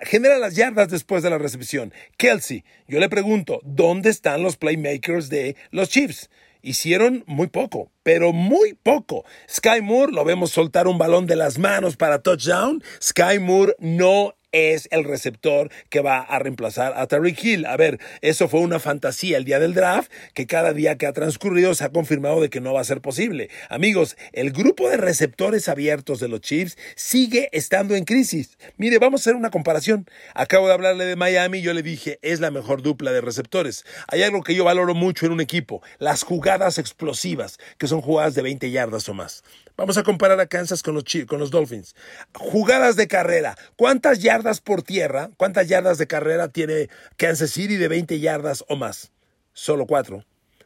genera 0.00 0.38
las 0.38 0.56
yardas 0.56 0.88
después 0.88 1.22
de 1.22 1.30
la 1.30 1.38
recepción. 1.38 1.92
Kelsey, 2.16 2.64
yo 2.88 3.00
le 3.00 3.08
pregunto, 3.08 3.60
¿dónde 3.64 4.10
están 4.10 4.42
los 4.42 4.56
playmakers 4.56 5.28
de 5.28 5.56
los 5.70 5.90
Chiefs? 5.90 6.30
Hicieron 6.64 7.22
muy 7.26 7.48
poco, 7.48 7.90
pero 8.02 8.32
muy 8.32 8.74
poco. 8.74 9.24
Sky 9.48 9.80
Moore 9.82 10.12
lo 10.12 10.24
vemos 10.24 10.50
soltar 10.50 10.88
un 10.88 10.98
balón 10.98 11.26
de 11.26 11.36
las 11.36 11.58
manos 11.58 11.96
para 11.96 12.22
touchdown. 12.22 12.82
Sky 13.00 13.38
Moore 13.40 13.76
no 13.78 14.34
es 14.54 14.88
el 14.92 15.02
receptor 15.02 15.68
que 15.90 16.00
va 16.00 16.20
a 16.20 16.38
reemplazar 16.38 16.94
a 16.96 17.08
Tariq 17.08 17.44
Hill. 17.44 17.66
A 17.66 17.76
ver, 17.76 17.98
eso 18.20 18.48
fue 18.48 18.60
una 18.60 18.78
fantasía 18.78 19.36
el 19.36 19.44
día 19.44 19.58
del 19.58 19.74
draft 19.74 20.12
que 20.32 20.46
cada 20.46 20.72
día 20.72 20.96
que 20.96 21.06
ha 21.06 21.12
transcurrido 21.12 21.74
se 21.74 21.82
ha 21.82 21.88
confirmado 21.88 22.40
de 22.40 22.50
que 22.50 22.60
no 22.60 22.72
va 22.72 22.80
a 22.80 22.84
ser 22.84 23.00
posible. 23.00 23.50
Amigos, 23.68 24.16
el 24.32 24.52
grupo 24.52 24.88
de 24.88 24.96
receptores 24.96 25.68
abiertos 25.68 26.20
de 26.20 26.28
los 26.28 26.40
Chiefs 26.40 26.78
sigue 26.94 27.48
estando 27.50 27.96
en 27.96 28.04
crisis. 28.04 28.56
Mire, 28.76 28.98
vamos 28.98 29.20
a 29.20 29.22
hacer 29.22 29.34
una 29.34 29.50
comparación. 29.50 30.08
Acabo 30.34 30.68
de 30.68 30.74
hablarle 30.74 31.04
de 31.04 31.16
Miami, 31.16 31.60
yo 31.60 31.74
le 31.74 31.82
dije, 31.82 32.20
es 32.22 32.38
la 32.38 32.52
mejor 32.52 32.80
dupla 32.80 33.10
de 33.10 33.20
receptores. 33.20 33.84
Hay 34.06 34.22
algo 34.22 34.44
que 34.44 34.54
yo 34.54 34.62
valoro 34.62 34.94
mucho 34.94 35.26
en 35.26 35.32
un 35.32 35.40
equipo, 35.40 35.82
las 35.98 36.22
jugadas 36.22 36.78
explosivas, 36.78 37.58
que 37.76 37.88
son 37.88 38.00
jugadas 38.00 38.34
de 38.34 38.42
20 38.42 38.70
yardas 38.70 39.08
o 39.08 39.14
más. 39.14 39.42
Vamos 39.76 39.98
a 39.98 40.04
comparar 40.04 40.38
a 40.38 40.46
Kansas 40.46 40.84
con 40.84 40.94
los, 40.94 41.02
con 41.26 41.40
los 41.40 41.50
Dolphins. 41.50 41.96
Jugadas 42.32 42.94
de 42.94 43.08
carrera. 43.08 43.56
¿Cuántas 43.74 44.20
yardas 44.20 44.43
por 44.60 44.82
tierra? 44.82 45.30
¿Cuántas 45.36 45.68
yardas 45.68 45.98
de 45.98 46.06
carrera 46.06 46.48
tiene 46.48 46.88
Kansas 47.16 47.50
City 47.50 47.76
de 47.76 47.88
20 47.88 48.20
yardas 48.20 48.64
o 48.68 48.76
más? 48.76 49.12
Solo 49.52 49.86
cuatro. 49.86 50.24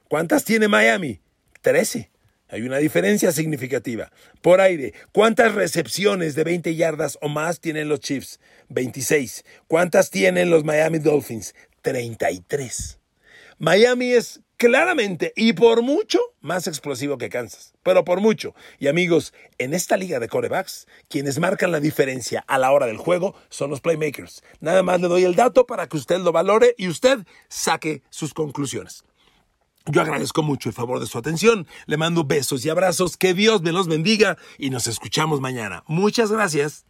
¿Cuántas 0.09 0.45
tiene 0.45 0.69
Miami? 0.69 1.21
Trece. 1.61 2.11
Hay 2.51 2.63
una 2.63 2.79
diferencia 2.79 3.31
significativa. 3.31 4.11
Por 4.41 4.61
aire, 4.61 4.95
¿cuántas 5.13 5.55
recepciones 5.55 6.35
de 6.35 6.45
20 6.45 6.75
yardas 6.75 7.19
o 7.21 7.29
más 7.29 7.61
tienen 7.61 7.89
los 7.89 8.01
Chiefs? 8.01 8.41
26. 8.71 9.45
¿Cuántas 9.67 10.11
tienen 10.11 10.51
los 10.51 10.65
Miami 10.65 10.99
Dolphins? 10.99 11.55
33. 11.83 12.99
Miami 13.59 14.13
es 14.13 14.41
claramente 14.59 15.33
y 15.37 15.55
por 15.55 15.83
mucho 15.83 16.19
más 16.41 16.67
explosivo 16.67 17.17
que 17.17 17.31
Kansas, 17.31 17.73
pero 17.83 18.05
por 18.05 18.21
mucho. 18.21 18.55
Y 18.79 18.89
amigos, 18.89 19.33
en 19.57 19.73
esta 19.73 19.97
liga 19.97 20.19
de 20.19 20.29
corebacks, 20.29 20.87
quienes 21.09 21.39
marcan 21.39 21.73
la 21.73 21.81
diferencia 21.81 22.45
a 22.47 22.59
la 22.59 22.71
hora 22.73 22.87
del 22.87 22.99
juego 22.99 23.35
son 23.49 23.71
los 23.71 23.81
playmakers. 23.81 24.43
Nada 24.61 24.83
más 24.83 25.01
le 25.01 25.09
doy 25.09 25.25
el 25.25 25.37
dato 25.37 25.67
para 25.67 25.89
que 25.89 25.97
usted 25.97 26.19
lo 26.19 26.33
valore 26.33 26.75
y 26.77 26.89
usted 26.89 27.21
saque 27.49 28.03
sus 28.11 28.35
conclusiones. 28.35 29.05
Yo 29.87 30.03
agradezco 30.03 30.43
mucho 30.43 30.69
el 30.69 30.75
favor 30.75 31.01
de 31.01 31.07
su 31.07 31.17
atención, 31.17 31.67
le 31.87 31.97
mando 31.97 32.25
besos 32.25 32.63
y 32.67 32.69
abrazos, 32.69 33.17
que 33.17 33.33
Dios 33.33 33.63
me 33.63 33.73
los 33.73 33.89
bendiga 33.89 34.37
y 34.59 34.69
nos 34.69 34.87
escuchamos 34.87 35.41
mañana. 35.41 35.83
Muchas 35.87 36.31
gracias. 36.31 36.85